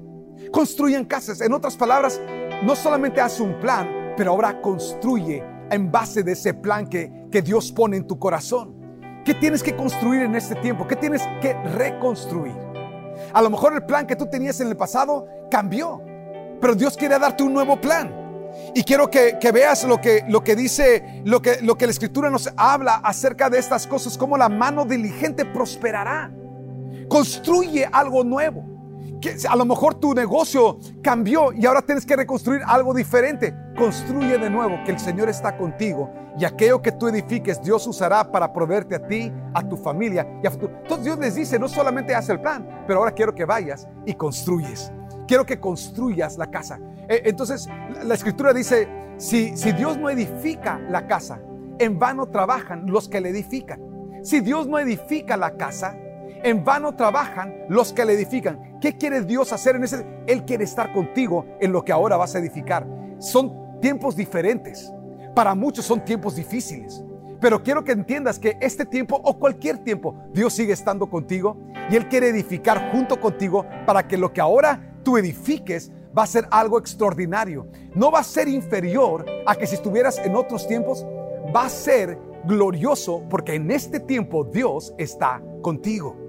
Construyan 0.53 1.05
casas. 1.05 1.41
En 1.41 1.53
otras 1.53 1.77
palabras, 1.77 2.21
no 2.63 2.75
solamente 2.77 3.21
haz 3.21 3.41
un 3.41 3.59
plan, 3.61 4.15
pero 4.17 4.33
ahora 4.33 4.61
construye 4.61 5.43
en 5.71 5.91
base 5.91 6.23
de 6.23 6.33
ese 6.33 6.55
plan 6.55 6.87
que 6.87 7.43
Dios 7.43 7.73
pone 7.73 7.97
en 7.97 8.07
tu 8.07 8.19
corazón. 8.19 8.78
¿Qué 9.25 9.35
tienes 9.35 9.63
que 9.63 9.77
construir 9.77 10.23
en 10.23 10.35
este 10.35 10.55
tiempo? 10.57 10.87
¿Qué 10.87 10.97
tienes 10.97 11.23
que 11.41 11.55
reconstruir? 11.75 12.57
A 13.33 13.43
lo 13.43 13.51
mejor 13.51 13.75
el 13.75 13.85
plan 13.85 14.07
que 14.07 14.17
tú 14.17 14.27
tenías 14.27 14.61
en 14.61 14.69
el 14.69 14.77
pasado 14.77 15.27
cambió, 15.51 16.03
pero 16.61 16.75
Dios 16.75 16.97
quiere 16.97 17.19
darte 17.19 17.43
un 17.43 17.53
nuevo 17.53 17.81
plan. 17.81 18.29
Y 18.75 18.83
quiero 18.83 19.11
que, 19.11 19.39
veas 19.53 19.85
lo 19.85 20.01
que, 20.01 20.25
lo 20.29 20.43
que 20.43 20.57
dice, 20.57 21.23
lo 21.25 21.41
que, 21.41 21.61
lo 21.63 21.77
que 21.77 21.87
la 21.87 21.93
escritura 21.93 22.31
nos 22.31 22.51
habla 22.57 22.97
acerca 22.97 23.51
de 23.51 23.59
estas 23.59 23.87
cosas, 23.87 24.17
cómo 24.17 24.37
la 24.37 24.49
mano 24.49 24.85
diligente 24.85 25.45
prosperará. 25.45 26.31
Construye 27.09 27.89
algo 27.91 28.25
nuevo. 28.25 28.78
A 29.49 29.57
lo 29.57 29.65
mejor 29.65 29.95
tu 29.95 30.15
negocio 30.15 30.79
cambió 31.03 31.53
y 31.53 31.67
ahora 31.67 31.83
tienes 31.83 32.07
que 32.07 32.17
reconstruir 32.17 32.63
algo 32.67 32.95
diferente. 32.95 33.55
Construye 33.77 34.39
de 34.39 34.51
nuevo 34.51 34.79
que 34.85 34.93
el 34.93 34.99
Señor 34.99 35.29
está 35.29 35.57
contigo 35.57 36.11
y 36.39 36.45
aquello 36.45 36.81
que 36.81 36.93
tú 36.93 37.09
edifiques 37.09 37.61
Dios 37.61 37.87
usará 37.87 38.31
para 38.31 38.53
proveerte 38.53 38.95
a 38.95 39.07
ti, 39.07 39.33
a 39.55 39.69
tu 39.69 39.77
familia 39.77 40.27
y 40.43 40.47
a 40.47 40.51
futuro. 40.51 40.73
Entonces 40.83 41.05
Dios 41.05 41.19
les 41.19 41.35
dice, 41.35 41.59
no 41.59 41.69
solamente 41.69 42.15
haz 42.15 42.29
el 42.29 42.41
plan, 42.41 42.85
pero 42.87 43.01
ahora 43.01 43.13
quiero 43.13 43.35
que 43.35 43.45
vayas 43.45 43.89
y 44.07 44.15
construyes. 44.15 44.93
Quiero 45.27 45.45
que 45.45 45.59
construyas 45.59 46.39
la 46.39 46.49
casa. 46.49 46.79
E, 47.09 47.23
entonces, 47.25 47.69
la 48.05 48.15
escritura 48.15 48.53
dice, 48.53 48.89
si, 49.17 49.57
si 49.57 49.73
Dios 49.73 49.99
no 49.99 50.09
edifica 50.09 50.81
la 50.89 51.07
casa, 51.07 51.41
en 51.79 51.99
vano 51.99 52.27
trabajan 52.27 52.87
los 52.87 53.09
que 53.09 53.21
le 53.21 53.31
edifican. 53.31 53.81
Si 54.23 54.41
Dios 54.41 54.67
no 54.69 54.79
edifica 54.79 55.37
la 55.37 55.57
casa, 55.57 55.97
en 56.45 56.65
vano 56.65 56.95
trabajan 56.95 57.55
los 57.69 57.93
que 57.93 58.05
le 58.05 58.15
edifican. 58.15 58.79
¿Qué 58.81 58.97
quiere 58.97 59.23
Dios 59.23 59.53
hacer 59.53 59.77
en 59.77 59.85
ese? 59.85 60.07
Él 60.27 60.45
quiere 60.45 60.65
estar 60.65 60.93
contigo 60.93 61.47
en 61.61 61.73
lo 61.73 61.85
que 61.85 61.93
ahora 61.93 62.17
vas 62.17 62.35
a 62.35 62.39
edificar. 62.39 62.87
Son 63.19 63.81
tiempos 63.81 64.17
diferentes. 64.17 64.93
Para 65.35 65.55
muchos 65.55 65.85
son 65.85 66.05
tiempos 66.05 66.37
difíciles. 66.37 67.05
Pero 67.41 67.63
quiero 67.63 67.85
que 67.85 67.93
entiendas 67.93 68.39
que 68.39 68.57
este 68.61 68.85
tiempo 68.85 69.21
o 69.23 69.39
cualquier 69.39 69.79
tiempo, 69.79 70.17
Dios 70.33 70.53
sigue 70.53 70.73
estando 70.73 71.09
contigo 71.09 71.57
y 71.91 71.97
Él 71.97 72.09
quiere 72.09 72.29
edificar 72.29 72.91
junto 72.91 73.21
contigo 73.21 73.65
para 73.87 74.07
que 74.07 74.17
lo 74.17 74.33
que 74.33 74.41
ahora 74.41 74.97
tú 75.05 75.17
edifiques 75.17 75.93
va 76.17 76.25
a 76.25 76.27
ser 76.27 76.47
algo 76.51 76.79
extraordinario. 76.79 77.69
No 77.95 78.11
va 78.11 78.21
a 78.21 78.25
ser 78.25 78.49
inferior 78.49 79.25
a 79.47 79.55
que 79.55 79.67
si 79.67 79.77
estuvieras 79.77 80.19
en 80.19 80.35
otros 80.35 80.67
tiempos, 80.67 81.07
va 81.55 81.67
a 81.67 81.69
ser 81.69 82.19
glorioso 82.45 83.23
porque 83.31 83.55
en 83.55 83.71
este 83.71 84.01
tiempo 84.01 84.45
Dios 84.45 84.95
está 84.99 85.41
contigo. 85.63 86.28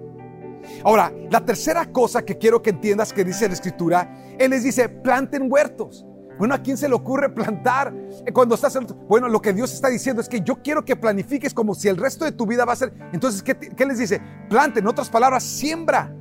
Ahora, 0.84 1.12
la 1.30 1.46
tercera 1.46 1.86
cosa 1.92 2.24
que 2.24 2.38
quiero 2.38 2.62
que 2.62 2.70
entiendas 2.70 3.14
que 3.14 3.24
dice 3.24 3.48
la 3.48 3.54
escritura, 3.54 4.36
Él 4.38 4.52
les 4.52 4.64
dice, 4.64 4.90
planten 4.90 5.52
huertos. 5.52 6.06
Bueno, 6.38 6.56
¿a 6.56 6.60
quién 6.60 6.78
se 6.78 6.88
le 6.88 6.96
ocurre 6.96 7.30
plantar 7.30 7.94
cuando 8.34 8.56
estás 8.56 8.76
en... 8.78 8.88
Bueno, 9.10 9.28
lo 9.28 9.42
que 9.42 9.52
Dios 9.52 9.74
está 9.74 9.90
diciendo 9.90 10.22
es 10.22 10.30
que 10.30 10.40
yo 10.40 10.62
quiero 10.64 10.86
que 10.86 10.96
planifiques 10.96 11.54
como 11.54 11.76
si 11.76 11.90
el 11.90 11.98
resto 11.98 12.24
de 12.24 12.32
tu 12.32 12.46
vida 12.46 12.64
va 12.64 12.74
a 12.74 12.78
ser... 12.78 12.94
Entonces, 13.12 13.44
¿qué, 13.44 13.58
qué 13.58 13.86
les 13.86 13.98
dice? 13.98 14.22
Planten, 14.50 14.84
en 14.84 14.88
otras 14.88 15.10
palabras, 15.10 15.44
siembra. 15.44 16.16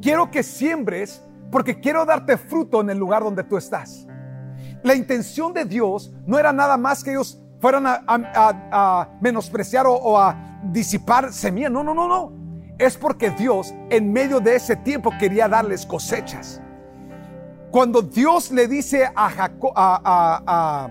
Quiero 0.00 0.30
que 0.30 0.42
siembres 0.42 1.22
porque 1.50 1.80
quiero 1.80 2.06
darte 2.06 2.38
fruto 2.38 2.80
en 2.80 2.88
el 2.88 2.98
lugar 2.98 3.22
donde 3.22 3.44
tú 3.44 3.58
estás. 3.58 4.06
La 4.82 4.94
intención 4.94 5.52
de 5.52 5.66
Dios 5.66 6.12
no 6.26 6.38
era 6.38 6.52
nada 6.52 6.78
más 6.78 7.04
que 7.04 7.10
ellos 7.10 7.42
fueran 7.60 7.84
a, 7.86 9.08
menospreciar 9.20 9.86
o, 9.86 10.18
a 10.18 10.60
disipar 10.64 11.32
semilla. 11.32 11.70
No, 11.70 11.84
no, 11.84 11.94
no, 11.94 12.08
no. 12.08 12.41
Es 12.82 12.96
porque 12.96 13.30
Dios 13.30 13.72
en 13.90 14.12
medio 14.12 14.40
de 14.40 14.56
ese 14.56 14.74
tiempo 14.74 15.12
quería 15.16 15.46
darles 15.46 15.86
cosechas. 15.86 16.60
Cuando 17.70 18.02
Dios 18.02 18.50
le 18.50 18.66
dice 18.66 19.08
a, 19.14 20.90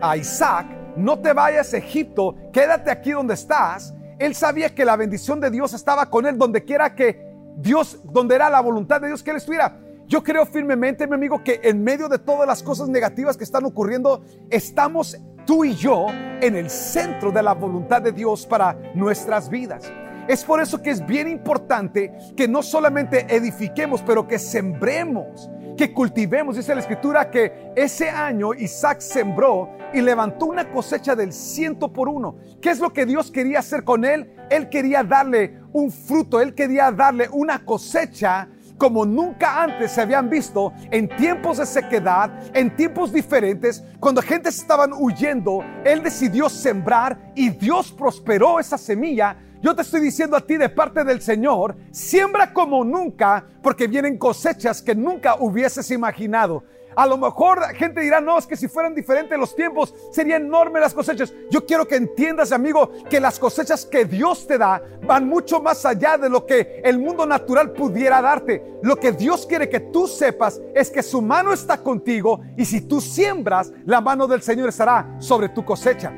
a 0.00 0.16
Isaac, 0.16 0.66
no 0.94 1.18
te 1.18 1.32
vayas 1.32 1.74
a 1.74 1.78
Egipto, 1.78 2.36
quédate 2.52 2.92
aquí 2.92 3.10
donde 3.10 3.34
estás, 3.34 3.92
él 4.20 4.36
sabía 4.36 4.72
que 4.72 4.84
la 4.84 4.94
bendición 4.94 5.40
de 5.40 5.50
Dios 5.50 5.74
estaba 5.74 6.08
con 6.08 6.26
él 6.26 6.38
donde 6.38 6.62
quiera 6.62 6.94
que 6.94 7.26
Dios, 7.56 7.98
donde 8.04 8.36
era 8.36 8.48
la 8.48 8.60
voluntad 8.60 9.00
de 9.00 9.08
Dios 9.08 9.20
que 9.20 9.32
Él 9.32 9.38
estuviera. 9.38 9.80
Yo 10.06 10.22
creo 10.22 10.46
firmemente, 10.46 11.08
mi 11.08 11.14
amigo, 11.14 11.42
que 11.42 11.58
en 11.64 11.82
medio 11.82 12.08
de 12.08 12.20
todas 12.20 12.46
las 12.46 12.62
cosas 12.62 12.88
negativas 12.88 13.36
que 13.36 13.42
están 13.42 13.64
ocurriendo, 13.64 14.22
estamos 14.48 15.18
tú 15.44 15.64
y 15.64 15.74
yo 15.74 16.06
en 16.40 16.54
el 16.54 16.70
centro 16.70 17.32
de 17.32 17.42
la 17.42 17.54
voluntad 17.54 18.00
de 18.00 18.12
Dios 18.12 18.46
para 18.46 18.76
nuestras 18.94 19.48
vidas. 19.48 19.90
Es 20.28 20.44
por 20.44 20.60
eso 20.60 20.80
que 20.80 20.90
es 20.90 21.04
bien 21.04 21.28
importante 21.28 22.12
que 22.36 22.46
no 22.46 22.62
solamente 22.62 23.26
edifiquemos, 23.28 24.02
pero 24.02 24.28
que 24.28 24.38
sembremos, 24.38 25.50
que 25.76 25.92
cultivemos. 25.92 26.56
Dice 26.56 26.74
la 26.74 26.80
escritura 26.80 27.30
que 27.30 27.72
ese 27.74 28.08
año 28.08 28.54
Isaac 28.54 29.00
sembró 29.00 29.70
y 29.92 30.00
levantó 30.00 30.46
una 30.46 30.70
cosecha 30.70 31.16
del 31.16 31.32
ciento 31.32 31.92
por 31.92 32.08
uno. 32.08 32.36
¿Qué 32.60 32.70
es 32.70 32.78
lo 32.78 32.92
que 32.92 33.04
Dios 33.04 33.30
quería 33.30 33.58
hacer 33.58 33.84
con 33.84 34.04
él? 34.04 34.34
Él 34.48 34.68
quería 34.68 35.02
darle 35.02 35.58
un 35.72 35.90
fruto, 35.90 36.40
él 36.40 36.54
quería 36.54 36.90
darle 36.92 37.28
una 37.32 37.64
cosecha 37.64 38.48
como 38.82 39.06
nunca 39.06 39.62
antes 39.62 39.92
se 39.92 40.00
habían 40.00 40.28
visto 40.28 40.72
en 40.90 41.08
tiempos 41.16 41.58
de 41.58 41.66
sequedad, 41.66 42.32
en 42.52 42.74
tiempos 42.74 43.12
diferentes, 43.12 43.84
cuando 44.00 44.20
gentes 44.20 44.58
estaban 44.58 44.92
huyendo, 44.92 45.60
él 45.84 46.02
decidió 46.02 46.48
sembrar 46.48 47.32
y 47.36 47.50
Dios 47.50 47.92
prosperó 47.92 48.58
esa 48.58 48.76
semilla 48.76 49.36
Yo 49.62 49.76
te 49.76 49.82
estoy 49.82 50.00
diciendo 50.00 50.36
a 50.36 50.40
ti 50.40 50.56
de 50.56 50.68
parte 50.68 51.04
del 51.04 51.22
Señor, 51.22 51.76
siembra 51.92 52.52
como 52.52 52.84
nunca, 52.84 53.46
porque 53.62 53.86
vienen 53.86 54.18
cosechas 54.18 54.82
que 54.82 54.92
nunca 54.92 55.36
hubieses 55.38 55.88
imaginado. 55.92 56.64
A 56.96 57.06
lo 57.06 57.16
mejor 57.16 57.62
gente 57.76 58.00
dirá, 58.00 58.20
no, 58.20 58.36
es 58.36 58.46
que 58.46 58.56
si 58.56 58.66
fueran 58.66 58.92
diferentes 58.92 59.38
los 59.38 59.54
tiempos, 59.54 59.94
serían 60.10 60.42
enormes 60.42 60.82
las 60.82 60.92
cosechas. 60.92 61.32
Yo 61.48 61.64
quiero 61.64 61.86
que 61.86 61.94
entiendas, 61.94 62.50
amigo, 62.50 62.90
que 63.08 63.20
las 63.20 63.38
cosechas 63.38 63.86
que 63.86 64.04
Dios 64.04 64.48
te 64.48 64.58
da 64.58 64.82
van 65.06 65.28
mucho 65.28 65.62
más 65.62 65.86
allá 65.86 66.18
de 66.18 66.28
lo 66.28 66.44
que 66.44 66.82
el 66.84 66.98
mundo 66.98 67.24
natural 67.24 67.72
pudiera 67.72 68.20
darte. 68.20 68.80
Lo 68.82 68.96
que 68.96 69.12
Dios 69.12 69.46
quiere 69.46 69.68
que 69.68 69.78
tú 69.78 70.08
sepas 70.08 70.60
es 70.74 70.90
que 70.90 71.04
su 71.04 71.22
mano 71.22 71.52
está 71.52 71.78
contigo 71.78 72.40
y 72.56 72.64
si 72.64 72.80
tú 72.80 73.00
siembras, 73.00 73.72
la 73.86 74.00
mano 74.00 74.26
del 74.26 74.42
Señor 74.42 74.68
estará 74.68 75.16
sobre 75.20 75.48
tu 75.50 75.64
cosecha. 75.64 76.12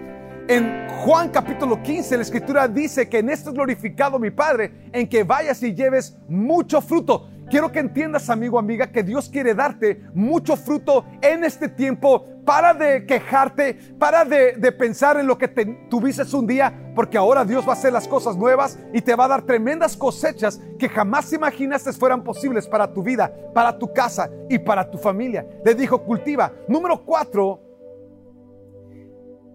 En 0.46 0.88
Juan 0.90 1.30
capítulo 1.30 1.82
15 1.82 2.16
la 2.18 2.22
escritura 2.22 2.68
dice 2.68 3.08
que 3.08 3.20
en 3.20 3.30
esto 3.30 3.48
es 3.48 3.54
glorificado 3.54 4.18
mi 4.18 4.30
Padre, 4.30 4.90
en 4.92 5.08
que 5.08 5.24
vayas 5.24 5.62
y 5.62 5.74
lleves 5.74 6.18
mucho 6.28 6.82
fruto. 6.82 7.30
Quiero 7.48 7.72
que 7.72 7.78
entiendas, 7.78 8.28
amigo, 8.28 8.58
amiga, 8.58 8.92
que 8.92 9.02
Dios 9.02 9.30
quiere 9.30 9.54
darte 9.54 10.02
mucho 10.12 10.56
fruto 10.56 11.06
en 11.22 11.44
este 11.44 11.68
tiempo. 11.68 12.26
Para 12.44 12.74
de 12.74 13.06
quejarte, 13.06 13.78
para 13.98 14.26
de, 14.26 14.72
pensar 14.72 15.18
en 15.18 15.26
lo 15.26 15.38
que 15.38 15.48
tuviste 15.88 16.24
un 16.36 16.46
día, 16.46 16.92
porque 16.94 17.16
ahora 17.16 17.42
Dios 17.42 17.66
va 17.66 17.70
a 17.70 17.76
hacer 17.76 17.90
las 17.90 18.06
cosas 18.06 18.36
nuevas 18.36 18.78
y 18.92 19.00
te 19.00 19.14
va 19.14 19.24
a 19.24 19.28
dar 19.28 19.42
tremendas 19.42 19.96
cosechas 19.96 20.60
que 20.78 20.90
jamás 20.90 21.32
imaginaste 21.32 21.94
fueran 21.94 22.22
posibles 22.22 22.68
para 22.68 22.92
tu 22.92 23.02
vida, 23.02 23.32
para 23.54 23.78
tu 23.78 23.90
casa 23.94 24.30
y 24.50 24.58
para 24.58 24.90
tu 24.90 24.98
familia. 24.98 25.46
Le 25.64 25.74
dijo, 25.74 26.02
cultiva. 26.04 26.52
Número 26.68 27.02
cuatro, 27.02 27.63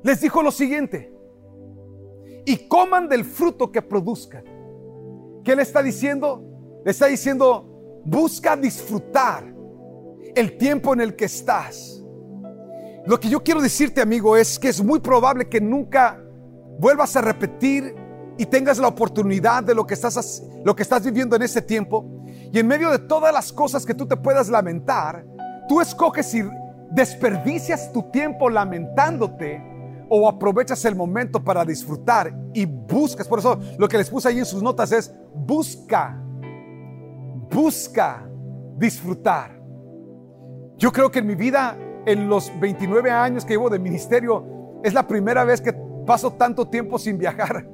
les 0.03 0.21
dijo 0.21 0.41
lo 0.41 0.51
siguiente, 0.51 1.13
y 2.45 2.67
coman 2.67 3.07
del 3.07 3.25
fruto 3.25 3.71
que 3.71 3.81
produzcan. 3.81 4.43
¿Qué 5.43 5.55
le 5.55 5.61
está 5.61 5.83
diciendo? 5.83 6.43
Le 6.83 6.91
está 6.91 7.07
diciendo, 7.07 7.69
Busca 8.03 8.55
disfrutar 8.55 9.43
el 10.35 10.57
tiempo 10.57 10.93
en 10.93 11.01
el 11.01 11.15
que 11.15 11.25
estás. 11.25 12.03
Lo 13.05 13.19
que 13.19 13.29
yo 13.29 13.43
quiero 13.43 13.61
decirte, 13.61 14.01
amigo, 14.01 14.37
es 14.37 14.57
que 14.57 14.69
es 14.69 14.83
muy 14.83 14.99
probable 14.99 15.49
que 15.49 15.59
nunca 15.59 16.19
vuelvas 16.79 17.15
a 17.15 17.21
repetir 17.21 17.95
y 18.37 18.45
tengas 18.45 18.79
la 18.79 18.87
oportunidad 18.87 19.63
de 19.63 19.75
lo 19.75 19.85
que 19.85 19.95
estás, 19.95 20.43
lo 20.63 20.75
que 20.75 20.83
estás 20.83 21.03
viviendo 21.03 21.35
en 21.35 21.41
ese 21.41 21.61
tiempo. 21.61 22.05
Y 22.51 22.59
en 22.59 22.67
medio 22.67 22.89
de 22.89 22.99
todas 22.99 23.33
las 23.33 23.51
cosas 23.51 23.85
que 23.85 23.93
tú 23.93 24.07
te 24.07 24.15
puedas 24.15 24.49
lamentar, 24.49 25.25
tú 25.67 25.81
escoges 25.81 26.27
si 26.27 26.43
desperdicias 26.91 27.91
tu 27.91 28.09
tiempo 28.11 28.49
lamentándote 28.49 29.61
o 30.09 30.27
aprovechas 30.27 30.83
el 30.85 30.95
momento 30.95 31.43
para 31.43 31.63
disfrutar 31.63 32.35
y 32.53 32.65
buscas. 32.65 33.27
Por 33.27 33.39
eso 33.39 33.59
lo 33.77 33.87
que 33.87 33.97
les 33.97 34.09
puse 34.09 34.27
ahí 34.27 34.39
en 34.39 34.45
sus 34.45 34.61
notas 34.61 34.91
es 34.91 35.13
busca 35.33 36.23
busca 37.49 38.29
disfrutar. 38.77 39.59
Yo 40.77 40.91
creo 40.91 41.11
que 41.11 41.19
en 41.19 41.27
mi 41.27 41.35
vida, 41.35 41.77
en 42.05 42.29
los 42.29 42.51
29 42.59 43.11
años 43.11 43.43
que 43.43 43.53
llevo 43.53 43.69
de 43.69 43.79
ministerio, 43.79 44.79
es 44.83 44.93
la 44.93 45.07
primera 45.07 45.43
vez 45.43 45.59
que 45.59 45.73
paso 46.05 46.33
tanto 46.33 46.67
tiempo 46.67 46.97
sin 46.97 47.17
viajar. 47.17 47.67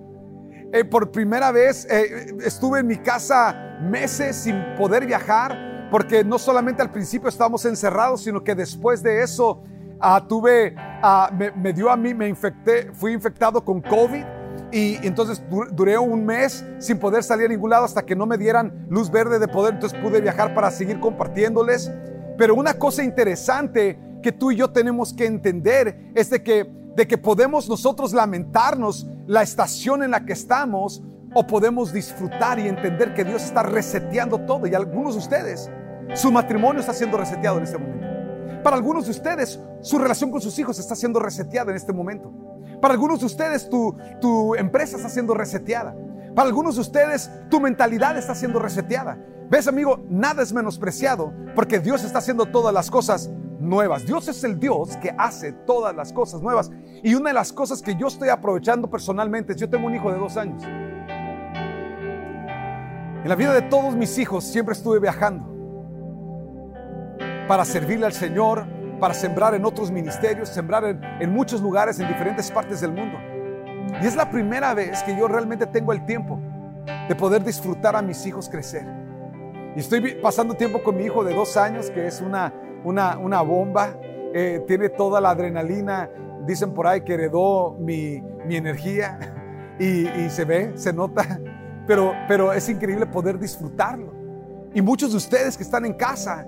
Eh, 0.74 0.84
por 0.84 1.12
primera 1.12 1.52
vez 1.52 1.88
eh, 1.89 2.36
estuve 2.43 2.80
en 2.80 2.88
mi 2.88 2.98
casa 2.98 3.78
meses 3.82 4.36
sin 4.36 4.56
poder 4.76 5.06
viajar, 5.06 5.88
porque 5.91 6.24
no 6.24 6.39
solamente 6.39 6.82
al 6.82 6.91
principio 6.91 7.30
estábamos 7.30 7.63
encerrados, 7.65 8.24
sino 8.24 8.43
que 8.43 8.56
después 8.56 9.04
de 9.04 9.21
eso 9.21 9.63
ah, 9.99 10.25
tuve, 10.27 10.75
ah, 10.77 11.29
me, 11.34 11.51
me 11.51 11.73
dio 11.73 11.89
a 11.89 11.97
mí, 11.97 12.13
me 12.13 12.27
infecté, 12.27 12.91
fui 12.93 13.13
infectado 13.13 13.63
con 13.63 13.81
COVID 13.81 14.23
y 14.71 15.05
entonces 15.08 15.41
duré 15.71 15.97
un 15.97 16.25
mes 16.25 16.65
sin 16.79 16.99
poder 16.99 17.23
salir 17.23 17.45
a 17.45 17.49
ningún 17.49 17.69
lado 17.69 17.86
hasta 17.86 18.05
que 18.05 18.15
no 18.15 18.25
me 18.25 18.38
dieran 18.38 18.86
luz 18.89 19.10
verde 19.10 19.39
de 19.39 19.47
poder, 19.47 19.75
entonces 19.75 19.97
pude 20.01 20.21
viajar 20.21 20.53
para 20.53 20.71
seguir 20.71 20.99
compartiéndoles. 20.99 21.91
Pero 22.38 22.55
una 22.55 22.73
cosa 22.73 23.03
interesante 23.03 23.99
que 24.21 24.31
tú 24.31 24.51
y 24.51 24.58
yo 24.58 24.71
tenemos 24.71 25.13
que 25.13 25.25
entender 25.25 26.12
es 26.15 26.29
de 26.29 26.43
que, 26.43 26.69
de 26.95 27.08
que 27.08 27.17
podemos 27.17 27.69
nosotros 27.69 28.13
lamentarnos 28.13 29.08
la 29.27 29.43
estación 29.43 30.03
en 30.03 30.12
la 30.12 30.25
que 30.25 30.34
estamos 30.34 31.03
o 31.34 31.45
podemos 31.45 31.93
disfrutar 31.93 32.60
y 32.60 32.67
entender 32.67 33.13
que 33.13 33.23
Dios 33.23 33.43
está 33.43 33.63
reseteando 33.63 34.39
todo. 34.39 34.67
Y 34.67 34.73
algunos 34.73 35.13
de 35.13 35.19
ustedes, 35.19 35.69
su 36.13 36.31
matrimonio 36.31 36.79
está 36.79 36.93
siendo 36.93 37.17
reseteado 37.17 37.58
en 37.58 37.63
este 37.63 37.77
momento. 37.77 38.05
Para 38.63 38.75
algunos 38.75 39.05
de 39.05 39.12
ustedes, 39.12 39.60
su 39.81 39.97
relación 39.97 40.31
con 40.31 40.41
sus 40.41 40.58
hijos 40.60 40.79
está 40.79 40.95
siendo 40.95 41.19
reseteada 41.19 41.71
en 41.71 41.77
este 41.77 41.93
momento. 41.93 42.34
Para 42.81 42.93
algunos 42.93 43.19
de 43.19 43.25
ustedes 43.25 43.69
tu, 43.69 43.95
tu 44.19 44.55
empresa 44.55 44.97
está 44.97 45.10
siendo 45.10 45.34
reseteada. 45.34 45.95
Para 46.36 46.47
algunos 46.47 46.75
de 46.75 46.81
ustedes 46.81 47.31
tu 47.49 47.60
mentalidad 47.60 48.17
está 48.17 48.36
siendo 48.36 48.60
reseteada. 48.60 49.17
¿Ves, 49.49 49.67
amigo? 49.67 50.03
Nada 50.10 50.41
es 50.41 50.51
menospreciado 50.51 51.34
porque 51.55 51.79
Dios 51.79 52.03
está 52.03 52.17
haciendo 52.19 52.47
todas 52.47 52.73
las 52.73 52.89
cosas 52.89 53.29
nuevas. 53.60 54.05
Dios 54.05 54.27
es 54.27 54.43
el 54.43 54.60
Dios 54.60 54.97
que 54.97 55.13
hace 55.17 55.53
todas 55.53 55.95
las 55.95 56.12
cosas 56.12 56.41
nuevas. 56.41 56.71
Y 57.03 57.15
una 57.15 57.29
de 57.29 57.36
las 57.36 57.53
cosas 57.53 57.81
que 57.81 57.95
yo 57.95 58.08
estoy 58.08 58.29
aprovechando 58.29 58.89
personalmente 58.89 59.53
es, 59.53 59.60
yo 59.60 59.69
tengo 59.69 59.88
un 59.88 59.95
hijo 59.95 60.12
de 60.12 60.17
dos 60.17 60.36
años. 60.38 60.63
En 63.23 63.29
la 63.29 63.36
vida 63.36 63.53
de 63.53 63.62
todos 63.63 63.95
mis 63.95 64.17
hijos 64.17 64.43
siempre 64.43 64.73
estuve 64.73 64.99
viajando 64.99 65.55
para 67.47 67.65
servirle 67.65 68.05
al 68.05 68.13
Señor, 68.13 68.65
para 68.99 69.13
sembrar 69.13 69.53
en 69.55 69.65
otros 69.65 69.91
ministerios, 69.91 70.49
sembrar 70.49 70.84
en, 71.19 71.34
muchos 71.34 71.62
lugares, 71.62 71.99
en 71.99 72.08
diferentes 72.08 72.49
partes 72.51 72.81
del 72.81 72.91
mundo. 72.91 73.17
Y 74.01 74.05
es 74.05 74.15
la 74.15 74.29
primera 74.29 74.73
vez 74.73 75.03
que 75.03 75.15
yo 75.15 75.27
realmente 75.27 75.65
tengo 75.67 75.93
el 75.93 76.05
tiempo 76.05 76.39
de 77.08 77.15
poder 77.15 77.43
disfrutar 77.43 77.95
a 77.95 78.01
mis 78.01 78.25
hijos 78.25 78.49
crecer. 78.49 78.86
Y 79.75 79.79
estoy 79.79 80.15
pasando 80.15 80.53
tiempo 80.53 80.81
con 80.81 80.97
mi 80.97 81.03
hijo 81.03 81.23
de 81.23 81.34
dos 81.34 81.58
años, 81.58 81.89
que 81.89 82.08
es 82.08 82.21
una, 82.21 82.53
una, 82.84 83.41
bomba, 83.41 83.97
eh, 84.34 84.63
tiene 84.67 84.89
toda 84.89 85.19
la 85.19 85.31
adrenalina, 85.31 86.10
dicen 86.45 86.73
por 86.73 86.88
ahí 86.88 87.01
que 87.01 87.13
heredó 87.13 87.75
mi, 87.79 88.21
mi 88.45 88.55
energía 88.55 89.19
y, 89.79 90.08
y, 90.08 90.29
se 90.29 90.45
ve, 90.45 90.71
se 90.75 90.93
nota, 90.93 91.39
pero, 91.88 92.13
pero 92.27 92.53
es 92.53 92.67
increíble 92.69 93.05
poder 93.05 93.38
disfrutarlo. 93.38 94.13
Y 94.73 94.81
muchos 94.81 95.12
de 95.12 95.17
ustedes 95.17 95.55
que 95.58 95.63
están 95.63 95.86
en 95.86 95.93
casa, 95.93 96.45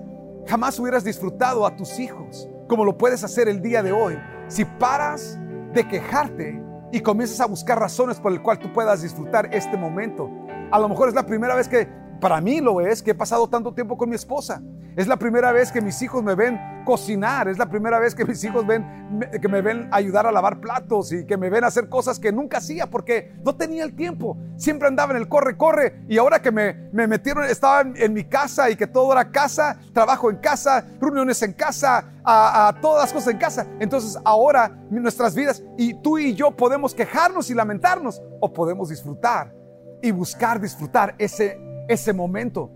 Jamás 0.47 0.79
hubieras 0.79 1.03
disfrutado 1.03 1.65
a 1.65 1.75
tus 1.75 1.99
hijos 1.99 2.49
como 2.67 2.85
lo 2.85 2.97
puedes 2.97 3.23
hacer 3.23 3.49
el 3.49 3.61
día 3.61 3.83
de 3.83 3.91
hoy 3.91 4.17
si 4.47 4.63
paras 4.63 5.37
de 5.73 5.85
quejarte 5.87 6.61
y 6.91 7.01
comienzas 7.01 7.41
a 7.41 7.45
buscar 7.45 7.77
razones 7.79 8.19
por 8.19 8.31
el 8.31 8.41
cual 8.41 8.57
tú 8.59 8.71
puedas 8.71 9.01
disfrutar 9.01 9.53
este 9.53 9.75
momento. 9.75 10.29
A 10.71 10.79
lo 10.79 10.87
mejor 10.87 11.09
es 11.09 11.15
la 11.15 11.25
primera 11.25 11.53
vez 11.53 11.67
que 11.67 11.89
para 12.19 12.41
mí 12.41 12.61
lo 12.61 12.81
es 12.81 13.01
que 13.01 13.11
he 13.11 13.15
pasado 13.15 13.47
tanto 13.47 13.73
tiempo 13.73 13.97
con 13.97 14.09
mi 14.09 14.15
esposa. 14.15 14.61
Es 14.97 15.07
la 15.07 15.17
primera 15.17 15.51
vez 15.51 15.71
que 15.71 15.79
mis 15.79 16.01
hijos 16.01 16.23
me 16.23 16.33
ven 16.33 16.59
cocinar. 16.83 17.47
Es 17.47 17.59
la 17.59 17.69
primera 17.69 17.99
vez 17.99 18.15
que 18.15 18.25
mis 18.25 18.43
hijos 18.43 18.65
ven, 18.65 19.29
que 19.39 19.47
me 19.47 19.61
ven 19.61 19.87
ayudar 19.91 20.25
a 20.25 20.31
lavar 20.31 20.59
platos 20.59 21.11
y 21.11 21.23
que 21.25 21.37
me 21.37 21.51
ven 21.51 21.63
hacer 21.63 21.87
cosas 21.87 22.17
que 22.17 22.31
nunca 22.31 22.57
hacía 22.57 22.89
porque 22.89 23.35
no 23.45 23.55
tenía 23.55 23.83
el 23.83 23.95
tiempo. 23.95 24.35
Siempre 24.55 24.87
andaba 24.87 25.11
en 25.11 25.17
el 25.17 25.27
corre, 25.27 25.55
corre. 25.55 26.01
Y 26.07 26.17
ahora 26.17 26.41
que 26.41 26.51
me, 26.51 26.89
me 26.93 27.05
metieron, 27.05 27.43
estaba 27.43 27.81
en, 27.81 28.13
mi 28.13 28.23
casa 28.23 28.71
y 28.71 28.75
que 28.75 28.87
todo 28.87 29.11
era 29.11 29.29
casa, 29.29 29.77
trabajo 29.93 30.31
en 30.31 30.37
casa, 30.37 30.83
reuniones 30.99 31.43
en 31.43 31.53
casa, 31.53 32.13
a, 32.23 32.69
a 32.69 32.81
todas 32.81 33.03
las 33.03 33.13
cosas 33.13 33.33
en 33.33 33.37
casa. 33.37 33.67
Entonces 33.79 34.17
ahora 34.25 34.75
nuestras 34.89 35.35
vidas 35.35 35.61
y 35.77 35.93
tú 36.01 36.17
y 36.17 36.33
yo 36.33 36.49
podemos 36.49 36.95
quejarnos 36.95 37.51
y 37.51 37.53
lamentarnos 37.53 38.19
o 38.39 38.51
podemos 38.51 38.89
disfrutar 38.89 39.53
y 40.01 40.09
buscar 40.09 40.59
disfrutar 40.59 41.13
ese 41.19 41.66
ese 41.87 42.13
momento. 42.13 42.71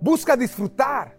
Busca 0.00 0.36
disfrutar. 0.36 1.16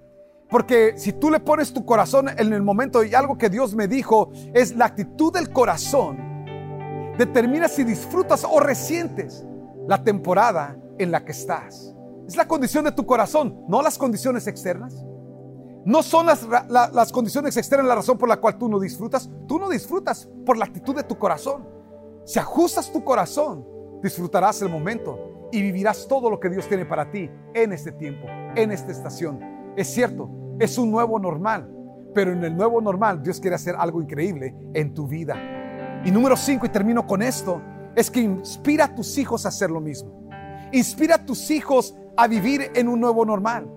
Porque 0.50 0.94
si 0.98 1.12
tú 1.12 1.30
le 1.30 1.42
pones 1.42 1.74
tu 1.74 1.86
corazón 1.86 2.30
en 2.30 2.54
el 2.54 2.62
momento 2.62 3.04
y 3.04 3.14
algo 3.14 3.38
que 3.38 3.50
Dios 3.50 3.76
me 3.76 3.88
dijo 3.88 4.32
es 4.54 4.76
la 4.76 4.86
actitud 4.86 5.34
del 5.34 5.52
corazón, 5.52 6.18
determina 7.18 7.68
si 7.68 7.84
disfrutas 7.84 8.46
o 8.50 8.60
resientes 8.60 9.46
la 9.88 10.04
temporada 10.04 10.78
en 10.98 11.12
la 11.12 11.26
que 11.26 11.34
estás. 11.34 11.94
Es 12.28 12.38
la 12.38 12.48
condición 12.48 12.86
de 12.86 12.92
tu 12.94 13.06
corazón, 13.06 13.64
no 13.68 13.82
las 13.82 13.98
condiciones 13.98 14.48
externas. 14.48 15.04
No 15.86 16.04
son 16.04 16.26
las, 16.26 16.46
las 16.70 17.12
condiciones 17.12 17.56
externas 17.56 17.88
la 17.88 17.96
razón 17.96 18.18
por 18.18 18.28
la 18.28 18.38
cual 18.38 18.58
tú 18.58 18.68
no 18.68 18.80
disfrutas. 18.80 19.30
Tú 19.48 19.58
no 19.58 19.70
disfrutas 19.70 20.30
por 20.46 20.58
la 20.58 20.66
actitud 20.66 20.96
de 20.96 21.04
tu 21.04 21.18
corazón. 21.18 21.66
Si 22.26 22.40
ajustas 22.40 22.92
tu 22.92 23.04
corazón, 23.06 23.66
disfrutarás 24.02 24.62
el 24.62 24.70
momento 24.70 25.27
y 25.52 25.62
vivirás 25.62 26.08
todo 26.08 26.30
lo 26.30 26.40
que 26.40 26.50
Dios 26.50 26.68
tiene 26.68 26.86
para 26.86 27.10
ti 27.12 27.30
en 27.54 27.74
este 27.74 27.92
tiempo, 27.92 28.28
en 28.56 28.72
esta 28.72 28.92
estación. 28.92 29.40
Es 29.76 29.88
cierto, 29.88 30.30
es 30.60 30.78
un 30.78 30.92
nuevo 30.92 31.20
normal, 31.20 31.70
pero 32.14 32.32
en 32.32 32.44
el 32.44 32.56
nuevo 32.56 32.82
normal 32.82 33.22
Dios 33.22 33.40
quiere 33.40 33.56
hacer 33.56 33.76
algo 33.78 34.02
increíble 34.02 34.56
en 34.74 34.94
tu 34.94 35.08
vida. 35.08 35.36
Y 36.04 36.12
número 36.12 36.36
cinco, 36.36 36.66
y 36.66 36.70
termino 36.70 37.06
con 37.06 37.22
esto, 37.22 37.62
es 37.96 38.12
que 38.12 38.22
inspira 38.22 38.86
a 38.86 38.96
tus 38.96 39.18
hijos 39.18 39.46
a 39.46 39.50
hacer 39.50 39.72
lo 39.72 39.82
mismo. 39.82 40.30
Inspira 40.72 41.16
a 41.16 41.26
tus 41.26 41.50
hijos 41.50 41.96
a 42.16 42.28
vivir 42.28 42.72
en 42.76 42.88
un 42.88 43.00
nuevo 43.00 43.26
normal. 43.26 43.70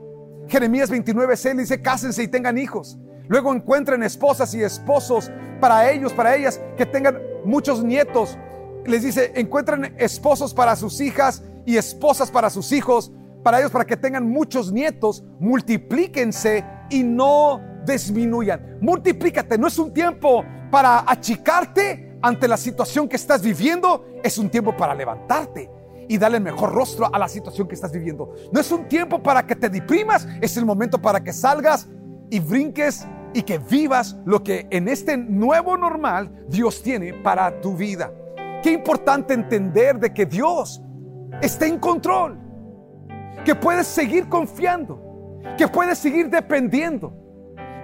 Jeremías 0.49 0.91
29, 0.91 1.37
6 1.37 1.57
dice, 1.57 1.83
cásense 1.83 2.23
y 2.23 2.29
tengan 2.29 2.59
hijos. 2.59 2.99
Luego 3.29 3.55
encuentren 3.55 4.03
esposas 4.03 4.53
y 4.55 4.63
esposos 4.63 5.31
para 5.61 5.91
ellos, 5.91 6.13
para 6.13 6.35
ellas, 6.35 6.61
que 6.77 6.85
tengan 6.85 7.19
muchos 7.45 7.85
nietos, 7.85 8.37
les 8.85 9.03
dice, 9.03 9.33
encuentren 9.37 9.95
esposos 9.99 10.55
para 10.55 10.75
sus 10.75 11.01
hijas 11.01 11.43
y 11.67 11.77
esposas 11.77 12.31
para 12.31 12.51
sus 12.51 12.73
hijos, 12.73 13.13
para 13.43 13.59
ellos, 13.59 13.71
para 13.71 13.87
que 13.87 13.97
tengan 13.97 14.29
muchos 14.29 14.73
nietos, 14.73 15.25
multiplíquense 15.39 16.65
y 16.91 17.03
no 17.03 17.61
disminuyan. 17.87 18.79
Multiplícate, 18.81 19.59
no 19.59 19.67
es 19.67 19.79
un 19.79 19.93
tiempo 19.93 20.45
para 20.71 21.05
achicarte 21.07 22.19
ante 22.23 22.47
la 22.49 22.57
situación 22.57 23.09
que 23.09 23.17
estás 23.17 23.43
viviendo, 23.43 24.07
es 24.23 24.37
un 24.39 24.51
tiempo 24.51 24.77
para 24.77 24.95
levantarte 24.95 25.71
y 26.09 26.19
darle 26.19 26.39
el 26.39 26.43
mejor 26.43 26.73
rostro 26.73 27.13
a 27.13 27.19
la 27.19 27.29
situación 27.29 27.69
que 27.69 27.75
estás 27.75 27.93
viviendo. 27.93 28.35
No 28.53 28.61
es 28.61 28.71
un 28.73 28.89
tiempo 28.89 29.23
para 29.23 29.47
que 29.47 29.57
te 29.57 29.69
deprimas, 29.69 30.27
es 30.41 30.57
el 30.57 30.67
momento 30.67 31.01
para 31.01 31.23
que 31.23 31.33
salgas 31.33 31.89
y 32.31 32.41
brinques 32.41 33.07
y 33.33 33.43
que 33.43 33.59
vivas 33.59 34.17
lo 34.25 34.43
que 34.43 34.67
en 34.71 34.89
este 34.89 35.17
nuevo 35.17 35.77
normal 35.77 36.45
Dios 36.49 36.83
tiene 36.83 37.15
para 37.15 37.61
tu 37.61 37.77
vida. 37.77 38.13
Qué 38.63 38.73
importante 38.73 39.35
entender 39.35 39.99
de 39.99 40.13
que 40.13 40.27
Dios 40.27 40.83
está 41.41 41.67
en 41.67 41.79
control, 41.79 42.39
que 43.45 43.55
puedes 43.55 43.87
seguir 43.87 44.29
confiando, 44.29 45.41
que 45.57 45.67
puedes 45.69 45.99
seguir 45.99 46.29
dependiendo, 46.29 47.15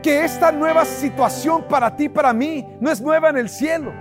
que 0.02 0.24
esta 0.24 0.52
nueva 0.52 0.84
situación 0.84 1.64
para 1.68 1.96
ti, 1.96 2.08
para 2.08 2.32
mí, 2.32 2.66
no 2.80 2.90
es 2.90 3.00
nueva 3.00 3.30
en 3.30 3.38
el 3.38 3.48
cielo, 3.48 3.92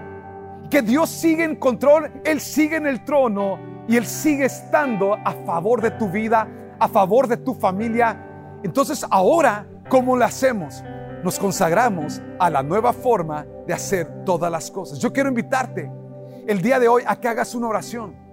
que 0.69 0.81
Dios 0.81 1.09
sigue 1.09 1.43
en 1.43 1.55
control, 1.55 2.11
Él 2.25 2.41
sigue 2.41 2.75
en 2.75 2.85
el 2.85 3.03
trono 3.05 3.57
y 3.87 3.97
Él 3.97 4.05
sigue 4.05 4.45
estando 4.45 5.13
a 5.13 5.31
favor 5.45 5.81
de 5.81 5.91
tu 5.91 6.09
vida, 6.09 6.47
a 6.79 6.87
favor 6.87 7.27
de 7.27 7.37
tu 7.37 7.53
familia. 7.53 8.59
Entonces 8.63 9.05
ahora, 9.09 9.65
¿cómo 9.89 10.17
lo 10.17 10.25
hacemos? 10.25 10.83
Nos 11.23 11.39
consagramos 11.39 12.21
a 12.39 12.49
la 12.49 12.61
nueva 12.61 12.93
forma 12.93 13.45
de 13.65 13.73
hacer 13.73 14.25
todas 14.25 14.51
las 14.51 14.69
cosas. 14.69 14.99
Yo 14.99 15.13
quiero 15.13 15.29
invitarte 15.29 15.91
el 16.45 16.61
día 16.61 16.79
de 16.79 16.87
hoy 16.87 17.03
a 17.07 17.19
que 17.19 17.27
hagas 17.27 17.55
una 17.55 17.67
oración. 17.67 18.24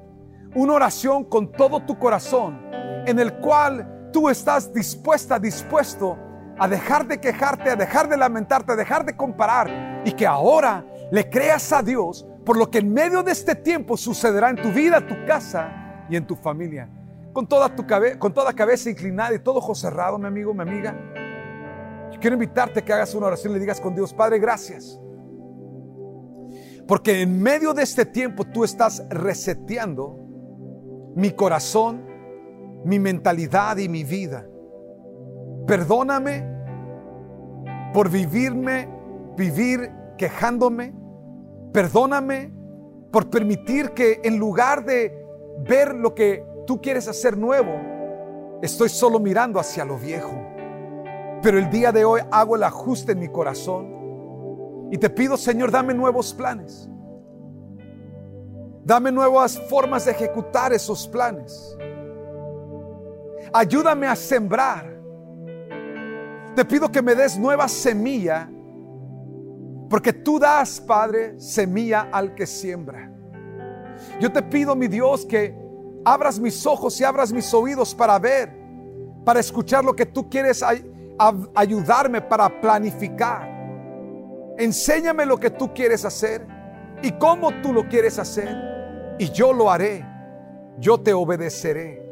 Una 0.55 0.75
oración 0.75 1.25
con 1.25 1.51
todo 1.51 1.81
tu 1.85 1.99
corazón 1.99 2.61
en 3.07 3.19
el 3.19 3.35
cual 3.35 4.11
tú 4.13 4.29
estás 4.29 4.73
dispuesta, 4.73 5.39
dispuesto 5.39 6.19
a 6.59 6.69
dejar 6.69 7.07
de 7.07 7.19
quejarte, 7.19 7.71
a 7.71 7.77
dejar 7.77 8.09
de 8.09 8.17
lamentarte, 8.17 8.73
a 8.73 8.77
dejar 8.77 9.05
de 9.05 9.17
comparar 9.17 10.03
y 10.05 10.13
que 10.13 10.27
ahora 10.27 10.85
le 11.11 11.29
creas 11.29 11.73
a 11.73 11.83
Dios 11.83 12.27
por 12.45 12.57
lo 12.57 12.71
que 12.71 12.79
en 12.79 12.93
medio 12.93 13.23
de 13.23 13.33
este 13.33 13.55
tiempo 13.55 13.97
sucederá 13.97 14.51
en 14.51 14.57
tu 14.57 14.71
vida, 14.71 15.07
tu 15.07 15.15
casa 15.27 16.05
y 16.11 16.17
en 16.17 16.27
tu 16.27 16.37
familia. 16.37 16.89
Con 17.33 17.47
toda, 17.47 17.75
tu 17.75 17.87
con 18.19 18.35
toda 18.35 18.53
cabeza 18.53 18.91
inclinada 18.91 19.35
y 19.35 19.39
todo 19.39 19.59
ojo 19.59 19.75
cerrado, 19.75 20.19
mi 20.19 20.27
amigo, 20.27 20.53
mi 20.53 20.63
amiga. 20.63 20.95
Yo 22.13 22.21
quiero 22.21 22.35
invitarte 22.35 22.81
a 22.81 22.85
que 22.85 22.93
hagas 22.93 23.15
una 23.15 23.29
oración 23.29 23.53
y 23.53 23.55
le 23.55 23.61
digas 23.61 23.81
con 23.81 23.95
Dios, 23.95 24.13
Padre, 24.13 24.39
gracias 24.39 24.99
porque 26.87 27.23
en 27.23 27.41
medio 27.41 27.75
de 27.75 27.83
este 27.83 28.05
tiempo 28.05 28.45
tú 28.45 28.65
estás 28.65 29.05
reseteando 29.09 30.19
mi 31.15 31.31
corazón, 31.33 32.05
mi 32.85 32.99
mentalidad 32.99 33.77
y 33.77 33.89
mi 33.89 34.05
vida. 34.05 34.47
Perdóname 35.67 36.45
por 37.93 38.11
vivirme, 38.11 38.89
vivir 39.37 39.91
quejándome. 40.17 40.95
Perdóname 41.73 42.53
por 43.11 43.31
permitir 43.31 43.91
que 43.91 44.21
en 44.25 44.39
lugar 44.39 44.85
de 44.85 45.25
ver 45.69 45.95
lo 45.95 46.15
que 46.15 46.45
tú 46.67 46.81
quieres 46.81 47.09
hacer 47.09 47.37
nuevo, 47.37 47.73
estoy 48.63 48.89
solo 48.89 49.19
mirando 49.21 49.61
hacia 49.61 49.85
lo 49.85 49.99
viejo. 49.99 50.33
Pero 51.43 51.59
el 51.59 51.71
día 51.71 51.93
de 51.93 52.05
hoy 52.05 52.21
hago 52.31 52.57
el 52.57 52.63
ajuste 52.63 53.13
en 53.13 53.19
mi 53.19 53.29
corazón 53.29 54.89
y 54.91 54.99
te 54.99 55.11
pido, 55.11 55.37
Señor, 55.37 55.71
dame 55.71 55.95
nuevos 55.95 56.33
planes. 56.35 56.89
Dame 58.85 59.13
nuevas 59.13 59.61
formas 59.69 60.05
de 60.07 60.11
ejecutar 60.11 60.73
esos 60.73 61.07
planes. 61.07 61.77
Ayúdame 63.53 64.09
a 64.09 64.17
sembrar. 64.17 64.93
Te 66.57 66.65
pido 66.65 66.91
que 66.91 67.01
me 67.01 67.15
des 67.15 67.39
nueva 67.39 67.69
semilla, 67.69 68.51
porque 69.89 70.13
tú 70.13 70.39
das, 70.39 70.81
Padre, 70.81 71.39
semilla 71.39 72.09
al 72.13 72.35
que 72.35 72.47
siembra. 72.47 73.11
Yo 74.21 74.33
te 74.33 74.43
pido, 74.43 74.75
mi 74.75 74.89
Dios, 74.89 75.25
que 75.25 75.55
abras 76.05 76.41
mis 76.41 76.67
ojos 76.67 77.01
y 77.01 77.05
abras 77.05 77.33
mis 77.33 77.55
oídos 77.55 77.95
para 77.95 78.19
ver, 78.19 78.53
para 79.25 79.39
escuchar 79.39 79.85
lo 79.85 79.95
que 79.95 80.07
tú 80.07 80.29
quieres 80.29 80.65
ayudarme 81.55 82.21
para 82.21 82.61
planificar. 82.61 83.49
Enséñame 84.59 85.25
lo 85.25 85.39
que 85.39 85.51
tú 85.51 85.73
quieres 85.73 86.05
hacer 86.05 86.47
y 87.01 87.13
cómo 87.13 87.51
tú 87.63 87.73
lo 87.73 87.89
quieres 87.89 88.19
hacer. 88.19 88.72
Y 89.19 89.31
yo 89.31 89.53
lo 89.53 89.71
haré. 89.71 90.07
Yo 90.79 91.01
te 91.01 91.13
obedeceré. 91.13 92.03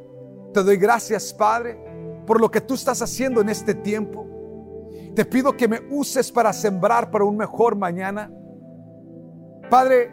Te 0.52 0.62
doy 0.62 0.76
gracias, 0.76 1.32
Padre, 1.32 1.78
por 2.26 2.40
lo 2.40 2.50
que 2.50 2.60
tú 2.60 2.74
estás 2.74 3.00
haciendo 3.02 3.40
en 3.40 3.48
este 3.48 3.74
tiempo. 3.74 4.26
Te 5.14 5.24
pido 5.24 5.56
que 5.56 5.68
me 5.68 5.80
uses 5.90 6.30
para 6.30 6.52
sembrar 6.52 7.10
para 7.10 7.24
un 7.24 7.36
mejor 7.36 7.76
mañana. 7.76 8.30
Padre, 9.68 10.12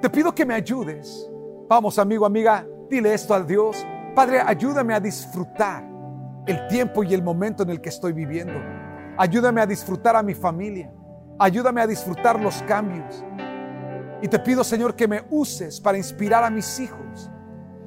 te 0.00 0.10
pido 0.10 0.34
que 0.34 0.44
me 0.44 0.54
ayudes. 0.54 1.30
Vamos, 1.68 1.98
amigo, 1.98 2.26
amiga, 2.26 2.66
dile 2.88 3.14
esto 3.14 3.34
al 3.34 3.46
Dios. 3.46 3.84
Padre, 4.14 4.40
ayúdame 4.40 4.94
a 4.94 5.00
disfrutar 5.00 5.84
el 6.46 6.66
tiempo 6.68 7.02
y 7.02 7.14
el 7.14 7.22
momento 7.22 7.62
en 7.62 7.70
el 7.70 7.80
que 7.80 7.88
estoy 7.88 8.12
viviendo. 8.12 8.54
Ayúdame 9.16 9.60
a 9.60 9.66
disfrutar 9.66 10.16
a 10.16 10.22
mi 10.22 10.34
familia. 10.34 10.92
Ayúdame 11.38 11.80
a 11.80 11.86
disfrutar 11.86 12.40
los 12.40 12.62
cambios. 12.62 13.24
Y 14.22 14.28
te 14.28 14.38
pido, 14.38 14.64
Señor, 14.64 14.94
que 14.94 15.08
me 15.08 15.24
uses 15.30 15.80
para 15.80 15.98
inspirar 15.98 16.44
a 16.44 16.50
mis 16.50 16.80
hijos. 16.80 17.30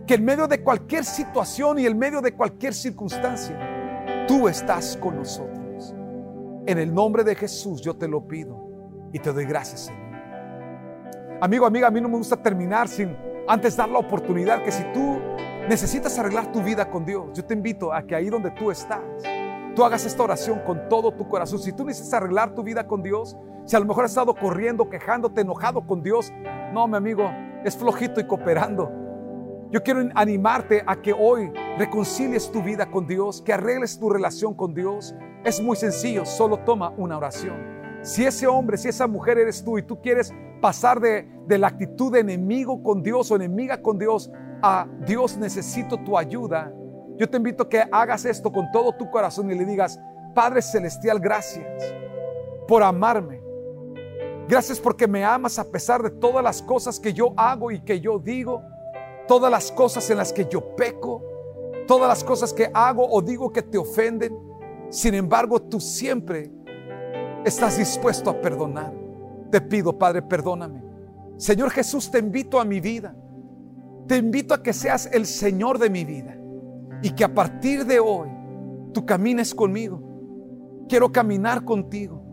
Que 0.06 0.16
en 0.16 0.26
medio 0.26 0.48
de 0.48 0.62
cualquier 0.62 1.04
situación 1.04 1.80
y 1.80 1.86
en 1.86 1.98
medio 1.98 2.22
de 2.22 2.34
cualquier 2.34 2.74
circunstancia, 2.74 4.26
tú 4.28 4.48
estás 4.48 4.98
con 4.98 5.18
nosotros. 5.18 5.94
En 6.66 6.78
el 6.78 6.94
nombre 6.94 7.24
de 7.24 7.36
Jesús 7.36 7.82
yo 7.82 7.96
te 7.96 8.08
lo 8.08 8.28
pido 8.28 9.10
y 9.12 9.20
te 9.20 9.32
doy 9.32 9.46
gracias, 9.46 9.86
Señor. 9.86 10.08
Amigo, 11.40 11.66
amiga, 11.66 11.88
a 11.88 11.92
mí 11.92 12.02
no 12.02 12.10
me 12.10 12.18
gusta 12.18 12.36
terminar 12.36 12.88
sin 12.88 13.16
antes 13.48 13.78
dar 13.78 13.90
la 13.90 14.00
oportunidad 14.00 14.64
que 14.64 14.72
si 14.72 14.84
tú 14.94 15.20
necesitas 15.70 16.18
arreglar 16.20 16.52
tu 16.52 16.62
vida 16.62 16.90
con 16.90 17.06
Dios, 17.06 17.30
yo 17.34 17.46
te 17.46 17.54
invito 17.54 17.94
a 17.94 18.02
que 18.04 18.16
ahí 18.16 18.30
donde 18.30 18.52
tú 18.52 18.72
estás, 18.72 19.02
tú 19.78 19.86
hagas 19.86 20.08
esta 20.08 20.24
oración 20.24 20.60
con 20.66 20.90
todo 20.90 21.12
tu 21.12 21.30
corazón. 21.30 21.60
Si 21.60 21.72
tú 21.72 21.86
necesitas 21.86 22.16
arreglar 22.16 22.56
tu 22.56 22.64
vida 22.64 22.88
con 22.88 23.04
Dios, 23.04 23.38
si 23.64 23.76
a 23.76 23.80
lo 23.80 23.86
mejor 23.86 24.06
has 24.06 24.12
estado 24.12 24.34
corriendo, 24.34 24.90
quejándote, 24.90 25.42
enojado 25.42 25.86
con 25.86 26.02
Dios, 26.02 26.34
no, 26.74 26.88
mi 26.88 26.98
amigo, 26.98 27.30
es 27.64 27.78
flojito 27.78 28.20
y 28.20 28.26
cooperando. 28.26 28.92
Yo 29.70 29.84
quiero 29.84 30.10
animarte 30.16 30.82
a 30.88 31.00
que 31.00 31.14
hoy 31.14 31.52
reconcilies 31.78 32.52
tu 32.52 32.64
vida 32.64 32.90
con 32.90 33.06
Dios, 33.06 33.44
que 33.44 33.54
arregles 33.54 34.00
tu 34.00 34.10
relación 34.10 34.56
con 34.56 34.74
Dios. 34.74 35.14
Es 35.44 35.62
muy 35.62 35.76
sencillo, 35.76 36.26
solo 36.26 36.58
toma 36.62 36.96
una 36.98 37.16
oración. 37.16 38.00
Si 38.02 38.26
ese 38.26 38.48
hombre, 38.48 38.78
si 38.78 38.90
esa 38.90 39.06
mujer 39.06 39.38
eres 39.38 39.64
tú 39.64 39.78
y 39.78 39.84
tú 39.84 40.02
quieres 40.02 40.34
pasar 40.60 41.00
de, 41.00 41.30
de 41.46 41.58
la 41.60 41.68
actitud 41.68 42.12
de 42.12 42.22
enemigo 42.22 42.82
con 42.82 43.04
Dios 43.04 43.30
o 43.30 43.36
enemiga 43.36 43.80
con 43.84 44.00
Dios 44.00 44.32
a 44.64 44.88
Dios 45.06 45.38
necesito 45.38 45.98
tu 45.98 46.18
ayuda, 46.18 46.74
yo 47.18 47.28
te 47.28 47.38
invito 47.38 47.64
a 47.64 47.70
que 47.70 47.84
hagas 47.92 48.26
esto 48.26 48.52
con 48.52 48.72
todo 48.72 48.94
tu 48.94 49.10
corazón 49.10 49.50
y 49.52 49.56
le 49.56 49.66
digas, 49.66 50.00
Padre 50.36 50.62
Celestial, 50.62 51.20
gracias 51.20 51.66
por 52.68 52.84
amarme. 52.84 53.42
Gracias 54.48 54.80
porque 54.80 55.08
me 55.08 55.26
amas 55.26 55.58
a 55.58 55.66
pesar 55.66 56.04
de 56.04 56.12
todas 56.12 56.44
las 56.44 56.62
cosas 56.62 57.00
que 57.00 57.14
yo 57.14 57.34
hago 57.36 57.72
y 57.72 57.82
que 57.82 58.00
yo 58.00 58.20
digo, 58.20 58.62
todas 59.28 59.52
las 59.52 59.72
cosas 59.72 60.08
en 60.12 60.18
las 60.18 60.32
que 60.32 60.46
yo 60.46 60.76
peco, 60.76 61.24
todas 61.88 62.08
las 62.08 62.24
cosas 62.24 62.54
que 62.54 62.70
hago 62.72 63.06
o 63.10 63.22
digo 63.22 63.52
que 63.52 63.64
te 63.64 63.80
ofenden. 63.80 64.38
Sin 64.90 65.16
embargo, 65.16 65.60
tú 65.60 65.80
siempre 65.82 66.52
estás 67.44 67.78
dispuesto 67.78 68.30
a 68.30 68.40
perdonar. 68.40 68.94
Te 69.50 69.60
pido, 69.60 69.98
Padre, 69.98 70.22
perdóname. 70.22 70.84
Señor 71.38 71.72
Jesús, 71.72 72.12
te 72.12 72.20
invito 72.20 72.60
a 72.60 72.64
mi 72.64 72.80
vida. 72.80 73.16
Te 74.08 74.18
invito 74.18 74.54
a 74.54 74.62
que 74.62 74.72
seas 74.72 75.10
el 75.12 75.26
Señor 75.26 75.80
de 75.80 75.90
mi 75.90 76.06
vida 76.06 76.37
y 77.02 77.12
que 77.12 77.24
a 77.24 77.34
partir 77.34 77.86
de 77.86 78.00
hoy 78.00 78.30
tú 78.94 79.06
camines 79.06 79.54
conmigo. 79.54 80.02
Quiero 80.88 81.12
caminar 81.12 81.64
contigo. 81.64 82.24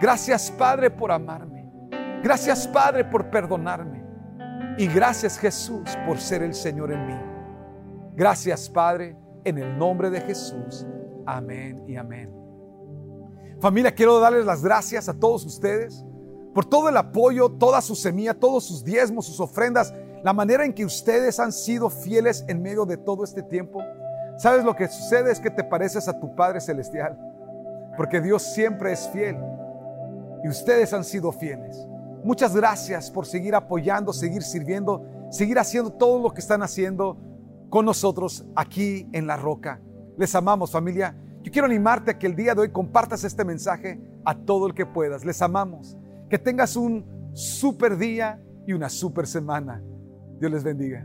Gracias 0.00 0.50
Padre 0.50 0.90
por 0.90 1.12
amarme. 1.12 1.70
Gracias 2.22 2.66
Padre 2.66 3.04
por 3.04 3.30
perdonarme. 3.30 4.04
Y 4.78 4.86
gracias 4.86 5.38
Jesús 5.38 5.96
por 6.06 6.18
ser 6.18 6.42
el 6.42 6.54
Señor 6.54 6.92
en 6.92 7.06
mí. 7.06 7.20
Gracias 8.14 8.68
Padre, 8.68 9.16
en 9.44 9.58
el 9.58 9.78
nombre 9.78 10.10
de 10.10 10.20
Jesús. 10.20 10.86
Amén 11.26 11.84
y 11.86 11.96
amén. 11.96 12.32
Familia, 13.60 13.94
quiero 13.94 14.20
darles 14.20 14.44
las 14.44 14.62
gracias 14.62 15.08
a 15.08 15.14
todos 15.14 15.44
ustedes 15.44 16.04
por 16.54 16.64
todo 16.64 16.88
el 16.88 16.96
apoyo, 16.96 17.50
toda 17.50 17.80
su 17.80 17.94
semilla, 17.94 18.34
todos 18.34 18.64
sus 18.64 18.82
diezmos, 18.82 19.26
sus 19.26 19.38
ofrendas, 19.38 19.94
la 20.24 20.32
manera 20.32 20.64
en 20.64 20.72
que 20.72 20.84
ustedes 20.84 21.38
han 21.38 21.52
sido 21.52 21.90
fieles 21.90 22.44
en 22.48 22.62
medio 22.62 22.84
de 22.84 22.96
todo 22.96 23.22
este 23.22 23.42
tiempo. 23.42 23.80
¿Sabes 24.38 24.64
lo 24.64 24.76
que 24.76 24.86
sucede? 24.86 25.32
Es 25.32 25.40
que 25.40 25.50
te 25.50 25.64
pareces 25.64 26.06
a 26.06 26.18
tu 26.18 26.36
Padre 26.36 26.60
Celestial, 26.60 27.18
porque 27.96 28.20
Dios 28.20 28.40
siempre 28.42 28.92
es 28.92 29.08
fiel 29.08 29.36
y 30.44 30.48
ustedes 30.48 30.92
han 30.92 31.02
sido 31.02 31.32
fieles. 31.32 31.84
Muchas 32.22 32.54
gracias 32.54 33.10
por 33.10 33.26
seguir 33.26 33.56
apoyando, 33.56 34.12
seguir 34.12 34.44
sirviendo, 34.44 35.04
seguir 35.30 35.58
haciendo 35.58 35.90
todo 35.90 36.20
lo 36.20 36.32
que 36.32 36.40
están 36.40 36.62
haciendo 36.62 37.18
con 37.68 37.84
nosotros 37.84 38.46
aquí 38.54 39.08
en 39.12 39.26
La 39.26 39.36
Roca. 39.36 39.80
Les 40.16 40.32
amamos 40.36 40.70
familia. 40.70 41.16
Yo 41.42 41.50
quiero 41.50 41.66
animarte 41.66 42.12
a 42.12 42.18
que 42.18 42.28
el 42.28 42.36
día 42.36 42.54
de 42.54 42.60
hoy 42.60 42.70
compartas 42.70 43.24
este 43.24 43.44
mensaje 43.44 44.00
a 44.24 44.36
todo 44.36 44.68
el 44.68 44.74
que 44.74 44.86
puedas. 44.86 45.24
Les 45.24 45.42
amamos. 45.42 45.96
Que 46.30 46.38
tengas 46.38 46.76
un 46.76 47.30
super 47.32 47.96
día 47.96 48.40
y 48.68 48.72
una 48.72 48.88
super 48.88 49.26
semana. 49.26 49.82
Dios 50.38 50.52
les 50.52 50.62
bendiga. 50.62 51.04